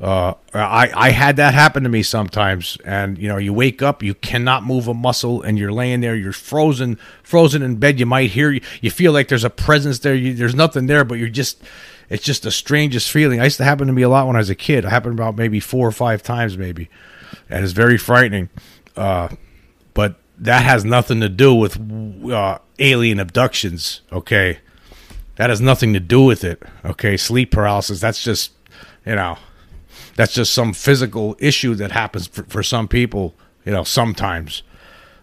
Uh, 0.00 0.32
I 0.54 0.90
I 0.94 1.10
had 1.10 1.36
that 1.36 1.52
happen 1.52 1.82
to 1.82 1.90
me 1.90 2.02
sometimes, 2.02 2.78
and 2.86 3.18
you 3.18 3.28
know, 3.28 3.36
you 3.36 3.52
wake 3.52 3.82
up, 3.82 4.02
you 4.02 4.14
cannot 4.14 4.64
move 4.64 4.88
a 4.88 4.94
muscle, 4.94 5.42
and 5.42 5.58
you're 5.58 5.72
laying 5.72 6.00
there, 6.00 6.16
you're 6.16 6.32
frozen, 6.32 6.98
frozen 7.22 7.60
in 7.60 7.76
bed. 7.76 8.00
You 8.00 8.06
might 8.06 8.30
hear, 8.30 8.50
you 8.50 8.62
you 8.80 8.90
feel 8.90 9.12
like 9.12 9.28
there's 9.28 9.44
a 9.44 9.50
presence 9.50 9.98
there. 9.98 10.14
You, 10.14 10.32
there's 10.32 10.54
nothing 10.54 10.86
there, 10.86 11.04
but 11.04 11.18
you're 11.18 11.28
just, 11.28 11.62
it's 12.08 12.24
just 12.24 12.44
the 12.44 12.50
strangest 12.50 13.10
feeling. 13.10 13.40
I 13.40 13.44
used 13.44 13.58
to 13.58 13.64
happen 13.64 13.88
to 13.88 13.92
me 13.92 14.00
a 14.00 14.08
lot 14.08 14.26
when 14.26 14.36
I 14.36 14.38
was 14.38 14.48
a 14.48 14.54
kid. 14.54 14.86
It 14.86 14.88
happened 14.88 15.18
about 15.18 15.36
maybe 15.36 15.60
four 15.60 15.86
or 15.86 15.92
five 15.92 16.22
times, 16.22 16.56
maybe, 16.56 16.88
and 17.50 17.62
it's 17.62 17.74
very 17.74 17.98
frightening. 17.98 18.48
Uh, 18.96 19.28
but 19.92 20.14
that 20.38 20.62
has 20.62 20.82
nothing 20.82 21.20
to 21.20 21.28
do 21.28 21.54
with 21.54 21.78
uh, 22.30 22.58
alien 22.78 23.20
abductions. 23.20 24.00
Okay, 24.10 24.60
that 25.36 25.50
has 25.50 25.60
nothing 25.60 25.92
to 25.92 26.00
do 26.00 26.22
with 26.22 26.42
it. 26.42 26.62
Okay, 26.86 27.18
sleep 27.18 27.50
paralysis. 27.50 28.00
That's 28.00 28.24
just, 28.24 28.52
you 29.04 29.14
know 29.14 29.36
that's 30.20 30.34
just 30.34 30.52
some 30.52 30.74
physical 30.74 31.34
issue 31.38 31.74
that 31.76 31.92
happens 31.92 32.26
for, 32.26 32.42
for 32.42 32.62
some 32.62 32.86
people, 32.86 33.34
you 33.64 33.72
know, 33.72 33.84
sometimes. 33.84 34.62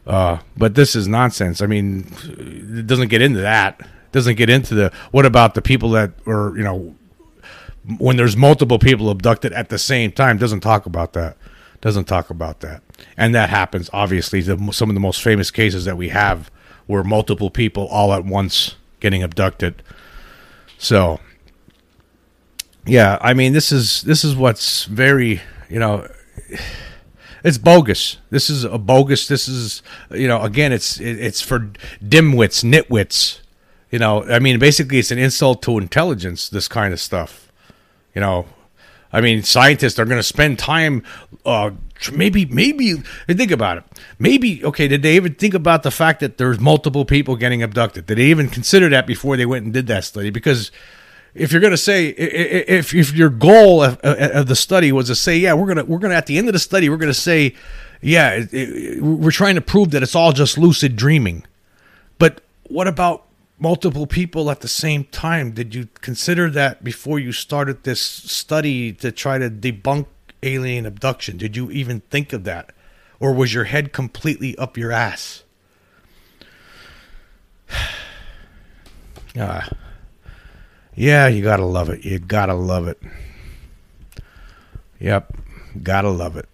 Uh, 0.08 0.40
but 0.58 0.74
this 0.74 0.96
is 0.96 1.08
nonsense. 1.08 1.62
I 1.62 1.68
mean, 1.68 2.12
it 2.24 2.88
doesn't 2.88 3.10
get 3.10 3.22
into 3.22 3.42
that. 3.42 3.80
It 3.80 4.12
doesn't 4.12 4.38
get 4.38 4.50
into 4.50 4.74
the 4.74 4.92
what 5.12 5.24
about 5.28 5.54
the 5.54 5.62
people 5.62 5.92
that 5.92 6.14
are, 6.26 6.58
you 6.58 6.64
know, 6.64 6.96
when 8.00 8.18
there's 8.18 8.36
multiple 8.36 8.80
people 8.80 9.12
abducted 9.12 9.54
at 9.54 9.70
the 9.70 9.78
same 9.78 10.12
time. 10.12 10.40
Doesn't 10.40 10.62
talk 10.62 10.88
about 10.88 11.14
that. 11.14 11.38
Doesn't 11.80 12.06
talk 12.06 12.32
about 12.32 12.62
that. 12.62 12.82
And 13.16 13.36
that 13.36 13.52
happens. 13.52 13.92
Obviously, 13.94 14.42
the, 14.42 14.72
some 14.72 14.90
of 14.90 14.96
the 14.96 15.00
most 15.00 15.22
famous 15.22 15.52
cases 15.52 15.86
that 15.86 15.96
we 15.96 16.10
have 16.10 16.50
were 16.88 17.04
multiple 17.04 17.52
people 17.52 17.86
all 17.90 18.14
at 18.14 18.26
once 18.26 18.78
getting 19.00 19.22
abducted. 19.22 19.84
So 20.80 21.20
yeah, 22.88 23.18
I 23.22 23.34
mean 23.34 23.54
this 23.54 23.72
is 23.72 24.02
this 24.02 24.24
is 24.24 24.36
what's 24.36 24.86
very 24.86 25.42
you 25.70 25.80
know 25.80 26.08
it's 27.44 27.58
bogus. 27.58 28.18
This 28.30 28.50
is 28.50 28.64
a 28.64 28.78
bogus. 28.78 29.28
This 29.28 29.48
is 29.48 29.82
you 30.12 30.28
know 30.28 30.42
again 30.42 30.72
it's 30.72 31.00
it's 31.00 31.42
for 31.42 31.60
dimwits, 32.04 32.64
nitwits. 32.64 33.40
You 33.92 34.00
know, 34.00 34.24
I 34.24 34.40
mean 34.40 34.60
basically 34.60 35.00
it's 35.00 35.12
an 35.12 35.18
insult 35.18 35.62
to 35.64 35.78
intelligence. 35.78 36.50
This 36.50 36.68
kind 36.68 36.94
of 36.94 37.00
stuff. 37.00 37.52
You 38.14 38.22
know, 38.22 38.48
I 39.14 39.22
mean 39.22 39.44
scientists 39.44 40.00
are 40.00 40.06
going 40.06 40.20
to 40.20 40.24
spend 40.24 40.60
time. 40.60 41.04
Uh, 41.46 41.72
maybe 42.12 42.46
maybe 42.46 42.96
think 43.28 43.52
about 43.52 43.78
it. 43.78 43.84
Maybe 44.20 44.64
okay. 44.66 44.88
Did 44.88 45.04
they 45.04 45.16
even 45.16 45.36
think 45.36 45.54
about 45.54 45.84
the 45.84 45.92
fact 45.92 46.20
that 46.22 46.38
there's 46.38 46.60
multiple 46.60 47.06
people 47.06 47.36
getting 47.36 47.64
abducted? 47.64 48.08
Did 48.08 48.18
they 48.18 48.26
even 48.26 48.50
consider 48.50 48.90
that 48.90 49.08
before 49.08 49.38
they 49.38 49.46
went 49.46 49.66
and 49.66 49.74
did 49.74 49.88
that 49.88 50.04
study? 50.04 50.30
Because 50.32 50.72
if 51.34 51.52
you're 51.52 51.62
going 51.62 51.72
to 51.72 51.78
say 51.78 52.08
if 52.08 52.94
if 52.94 53.14
your 53.14 53.30
goal 53.30 53.84
of, 53.84 54.00
of, 54.00 54.48
the 54.48 54.56
study 54.56 54.92
was 54.92 55.08
to 55.08 55.16
say 55.16 55.38
yeah 55.38 55.54
we're 55.54 55.66
going 55.66 55.78
to 55.78 55.86
we're 55.86 56.00
going 56.00 56.12
to 56.12 56.18
at 56.18 56.26
the 56.26 56.38
end 56.38 56.48
of 56.48 56.54
the 56.54 56.60
study 56.60 56.90
we're 56.90 56.98
going 56.98 57.08
to 57.08 57.14
say 57.14 57.54
yeah 58.02 58.44
we're 59.00 59.32
trying 59.32 59.56
to 59.56 59.62
prove 59.62 59.92
that 59.92 60.04
it's 60.04 60.16
all 60.16 60.34
just 60.34 60.58
lucid 60.58 60.96
dreaming. 60.96 61.46
But 62.20 62.42
what 62.64 62.88
about 62.88 63.26
multiple 63.60 64.08
people 64.08 64.50
at 64.50 64.62
the 64.62 64.68
same 64.68 65.06
time? 65.06 65.52
Did 65.52 65.74
you 65.76 65.88
consider 66.02 66.50
that 66.52 66.84
before 66.84 67.20
you 67.20 67.32
started 67.32 67.84
this 67.84 68.02
study 68.02 68.94
to 68.94 69.12
try 69.12 69.38
to 69.38 69.50
debunk 69.50 70.08
alien 70.44 70.86
abduction? 70.86 71.38
Did 71.38 71.56
you 71.56 71.72
even 71.72 72.02
think 72.10 72.34
of 72.34 72.44
that? 72.46 72.72
Or 73.20 73.34
was 73.34 73.54
your 73.54 73.66
head 73.66 73.94
completely 73.94 74.58
up 74.58 74.78
your 74.78 74.92
ass? 74.92 75.44
Ah 79.40 79.70
yeah, 80.98 81.28
you 81.28 81.44
gotta 81.44 81.64
love 81.64 81.90
it. 81.90 82.04
You 82.04 82.18
gotta 82.18 82.56
love 82.56 82.88
it. 82.88 83.00
Yep, 85.00 85.38
gotta 85.84 86.10
love 86.10 86.36
it. 86.36 86.50